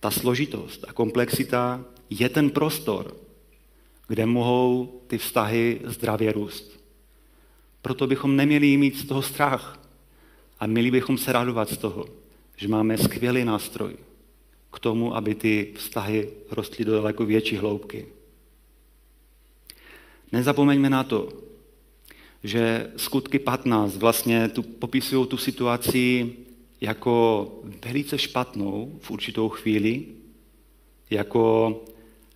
Ta 0.00 0.10
složitost 0.10 0.84
a 0.88 0.92
komplexita 0.92 1.84
je 2.10 2.28
ten 2.28 2.50
prostor, 2.50 3.16
kde 4.08 4.26
mohou 4.26 5.00
ty 5.06 5.18
vztahy 5.18 5.80
zdravě 5.84 6.32
růst. 6.32 6.80
Proto 7.82 8.06
bychom 8.06 8.36
neměli 8.36 8.76
mít 8.76 8.96
z 8.98 9.06
toho 9.06 9.22
strach 9.22 9.80
a 10.60 10.66
měli 10.66 10.90
bychom 10.90 11.18
se 11.18 11.32
radovat 11.32 11.70
z 11.70 11.76
toho, 11.76 12.06
že 12.56 12.68
máme 12.68 12.98
skvělý 12.98 13.44
nástroj 13.44 13.96
k 14.72 14.78
tomu, 14.78 15.16
aby 15.16 15.34
ty 15.34 15.72
vztahy 15.76 16.30
rostly 16.50 16.84
do 16.84 16.92
daleko 16.92 17.26
větší 17.26 17.56
hloubky. 17.56 18.06
Nezapomeňme 20.32 20.90
na 20.90 21.04
to, 21.04 21.44
že 22.44 22.90
skutky 22.96 23.38
15 23.38 23.96
vlastně 23.96 24.48
tu 24.48 24.62
popisují 24.62 25.26
tu 25.26 25.36
situaci 25.36 26.32
jako 26.80 27.48
velice 27.84 28.18
špatnou 28.18 28.98
v 29.00 29.10
určitou 29.10 29.48
chvíli, 29.48 30.04
jako 31.10 31.74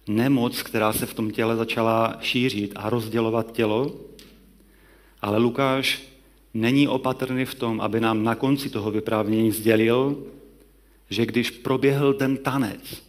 nemoc, 0.07 0.63
která 0.63 0.93
se 0.93 1.07
v 1.07 1.15
tom 1.15 1.31
těle 1.31 1.57
začala 1.57 2.19
šířit 2.21 2.73
a 2.77 2.91
rozdělovat 2.91 3.53
tělo. 3.53 3.95
Ale 5.21 5.39
Lukáš 5.39 6.03
není 6.55 6.89
opatrný 6.89 7.45
v 7.45 7.55
tom, 7.55 7.81
aby 7.81 8.01
nám 8.01 8.25
na 8.25 8.35
konci 8.35 8.71
toho 8.71 8.91
vyprávění 8.91 9.53
sdělil, 9.53 10.27
že 11.11 11.27
když 11.27 11.51
proběhl 11.51 12.15
ten 12.15 12.37
tanec, 12.37 13.03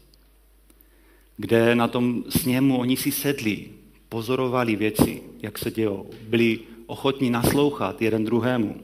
kde 1.38 1.76
na 1.76 1.88
tom 1.88 2.24
sněmu 2.30 2.80
oni 2.80 2.97
si 2.97 3.12
sedli, 3.12 3.66
pozorovali 4.10 4.76
věci, 4.76 5.24
jak 5.41 5.58
se 5.58 5.72
dějou, 5.72 6.10
byli 6.28 6.60
ochotní 6.89 7.29
naslouchat 7.29 8.01
jeden 8.01 8.25
druhému, 8.25 8.75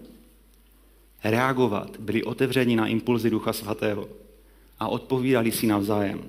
reagovat, 1.23 1.97
byli 1.99 2.23
otevřeni 2.23 2.75
na 2.75 2.87
impulzy 2.87 3.29
Ducha 3.29 3.53
Svatého 3.53 4.09
a 4.79 4.87
odpovídali 4.87 5.51
si 5.51 5.67
navzájem, 5.67 6.23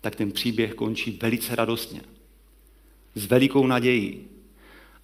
tak 0.00 0.16
ten 0.16 0.32
příběh 0.32 0.74
končí 0.74 1.18
velice 1.22 1.54
radostně. 1.56 2.00
S 3.14 3.26
velikou 3.26 3.66
nadějí. 3.66 4.20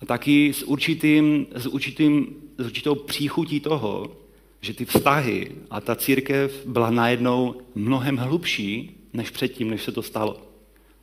A 0.00 0.06
taky 0.06 0.52
s, 0.52 0.62
určitým, 0.62 1.46
s, 1.54 1.66
určitým, 1.66 2.36
s 2.58 2.66
určitou 2.66 2.94
příchutí 2.94 3.60
toho, 3.60 4.16
že 4.60 4.74
ty 4.74 4.84
vztahy 4.84 5.52
a 5.70 5.80
ta 5.80 5.96
církev 5.96 6.66
byla 6.66 6.90
najednou 6.90 7.54
mnohem 7.74 8.16
hlubší, 8.16 8.96
než 9.12 9.30
předtím, 9.30 9.70
než 9.70 9.82
se 9.82 9.92
to 9.92 10.02
stalo. 10.02 10.40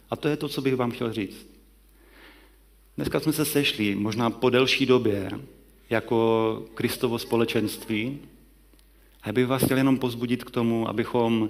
A 0.10 0.16
to 0.16 0.28
je 0.28 0.38
to, 0.38 0.50
co 0.50 0.62
bych 0.62 0.76
vám 0.76 0.92
chtěl 0.92 1.14
říct. 1.14 1.57
Dneska 2.98 3.20
jsme 3.20 3.34
se 3.34 3.46
sešli, 3.46 3.96
možná 3.96 4.30
po 4.30 4.50
delší 4.50 4.86
době, 4.86 5.32
jako 5.90 6.66
Kristovo 6.74 7.20
společenství. 7.20 8.20
A 9.24 9.32
bych 9.32 9.48
vás 9.48 9.64
chtěl 9.64 9.78
jenom 9.78 9.98
pozbudit 9.98 10.44
k 10.44 10.52
tomu, 10.52 10.90
abychom 10.90 11.50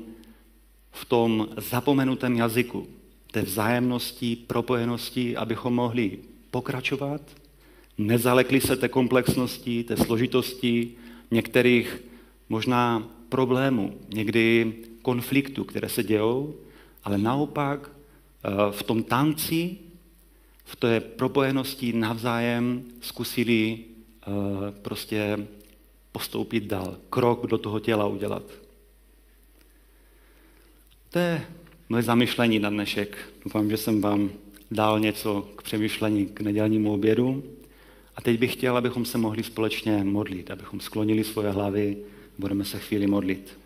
v 0.91 1.05
tom 1.05 1.47
zapomenutém 1.57 2.35
jazyku, 2.35 2.87
té 3.31 3.41
vzájemnosti, 3.41 4.35
propojenosti, 4.35 5.37
abychom 5.37 5.73
mohli 5.73 6.17
pokračovat, 6.51 7.21
nezalekli 7.97 8.61
se 8.61 8.75
té 8.75 8.87
komplexnosti, 8.89 9.83
té 9.83 9.97
složitosti 9.97 10.91
některých 11.31 12.03
možná 12.49 13.07
problémů, 13.29 13.97
někdy 14.13 14.73
konfliktů, 15.01 15.63
které 15.63 15.89
se 15.89 16.03
dějou, 16.03 16.55
ale 17.03 17.17
naopak 17.17 17.91
eh, 17.91 18.49
v 18.71 18.83
tom 18.83 19.03
tanci, 19.03 19.77
v 20.67 20.75
té 20.75 20.99
propojenosti 20.99 21.93
navzájem 21.93 22.83
zkusili 23.01 23.87
Eh, 24.27 24.71
prostě 24.81 25.47
postoupit 26.11 26.63
dál, 26.63 26.97
krok 27.09 27.47
do 27.47 27.57
toho 27.57 27.79
těla 27.79 28.07
udělat. 28.07 28.43
To 31.09 31.19
je 31.19 31.45
moje 31.89 32.03
zamyšlení 32.03 32.59
na 32.59 32.69
dnešek. 32.69 33.17
Doufám, 33.45 33.69
že 33.69 33.77
jsem 33.77 34.01
vám 34.01 34.29
dal 34.71 34.99
něco 34.99 35.49
k 35.55 35.61
přemýšlení 35.61 36.25
k 36.25 36.41
nedělnímu 36.41 36.93
obědu. 36.93 37.43
A 38.15 38.21
teď 38.21 38.39
bych 38.39 38.53
chtěl, 38.53 38.77
abychom 38.77 39.05
se 39.05 39.17
mohli 39.17 39.43
společně 39.43 40.03
modlit, 40.03 40.51
abychom 40.51 40.79
sklonili 40.79 41.23
svoje 41.23 41.51
hlavy, 41.51 41.97
budeme 42.37 42.65
se 42.65 42.79
chvíli 42.79 43.07
modlit. 43.07 43.59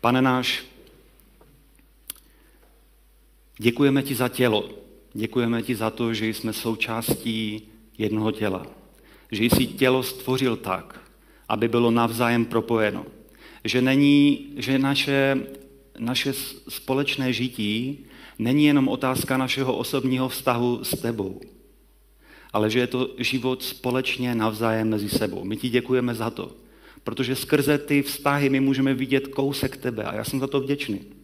Pane 0.00 0.22
náš, 0.22 0.64
děkujeme 3.58 4.02
ti 4.02 4.14
za 4.14 4.28
tělo. 4.28 4.70
Děkujeme 5.18 5.62
ti 5.62 5.74
za 5.74 5.90
to, 5.90 6.14
že 6.14 6.26
jsme 6.26 6.52
součástí 6.52 7.62
jednoho 7.98 8.32
těla 8.32 8.78
že 9.32 9.44
jsi 9.44 9.66
tělo 9.66 10.02
stvořil 10.02 10.56
tak, 10.56 11.00
aby 11.48 11.68
bylo 11.68 11.90
navzájem 11.90 12.44
propojeno. 12.44 13.06
Že, 13.64 13.82
není, 13.82 14.46
že 14.56 14.78
naše, 14.78 15.36
naše 15.98 16.32
společné 16.68 17.32
žití 17.32 18.04
není 18.38 18.64
jenom 18.64 18.88
otázka 18.88 19.36
našeho 19.36 19.76
osobního 19.76 20.28
vztahu 20.28 20.84
s 20.84 21.00
tebou, 21.00 21.40
ale 22.52 22.70
že 22.70 22.78
je 22.78 22.86
to 22.86 23.10
život 23.18 23.62
společně 23.62 24.34
navzájem 24.34 24.88
mezi 24.88 25.08
sebou. 25.08 25.44
My 25.44 25.56
ti 25.56 25.68
děkujeme 25.68 26.14
za 26.14 26.30
to, 26.30 26.52
protože 27.04 27.36
skrze 27.36 27.78
ty 27.78 28.02
vztahy 28.02 28.48
my 28.48 28.60
můžeme 28.60 28.94
vidět 28.94 29.28
kousek 29.28 29.76
tebe 29.76 30.04
a 30.04 30.14
já 30.14 30.24
jsem 30.24 30.40
za 30.40 30.46
to 30.46 30.60
vděčný. 30.60 31.17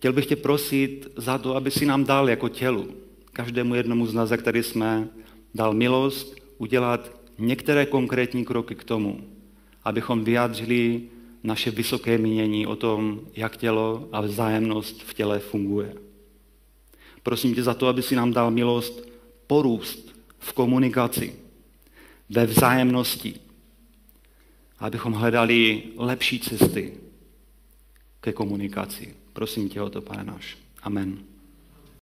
Chtěl 0.00 0.12
bych 0.12 0.26
tě 0.26 0.36
prosit 0.36 1.08
za 1.16 1.38
to, 1.38 1.56
aby 1.56 1.70
si 1.70 1.86
nám 1.86 2.04
dal 2.04 2.30
jako 2.30 2.48
tělu, 2.48 2.88
každému 3.32 3.74
jednomu 3.74 4.06
z 4.06 4.14
nás, 4.14 4.30
který 4.36 4.62
jsme, 4.62 5.08
dal 5.54 5.74
milost 5.74 6.36
udělat 6.58 7.20
některé 7.38 7.86
konkrétní 7.86 8.44
kroky 8.44 8.74
k 8.74 8.84
tomu, 8.84 9.20
abychom 9.84 10.24
vyjádřili 10.24 11.02
naše 11.42 11.70
vysoké 11.70 12.18
mínění 12.18 12.66
o 12.66 12.76
tom, 12.76 13.20
jak 13.36 13.56
tělo 13.56 14.08
a 14.12 14.20
vzájemnost 14.20 15.02
v 15.02 15.14
těle 15.14 15.38
funguje. 15.38 15.94
Prosím 17.22 17.54
tě 17.54 17.62
za 17.62 17.74
to, 17.74 17.88
aby 17.88 18.02
si 18.02 18.16
nám 18.16 18.32
dal 18.32 18.50
milost 18.50 19.08
porůst 19.46 20.16
v 20.38 20.52
komunikaci, 20.52 21.36
ve 22.30 22.46
vzájemnosti, 22.46 23.34
abychom 24.78 25.12
hledali 25.12 25.82
lepší 25.96 26.40
cesty 26.40 26.92
ke 28.20 28.32
komunikaci. 28.32 29.19
Prosím 29.32 29.68
tě 29.68 29.82
o 29.82 29.90
to, 29.90 30.00
pane 30.00 30.24
náš. 30.24 30.58
Amen. 30.82 31.29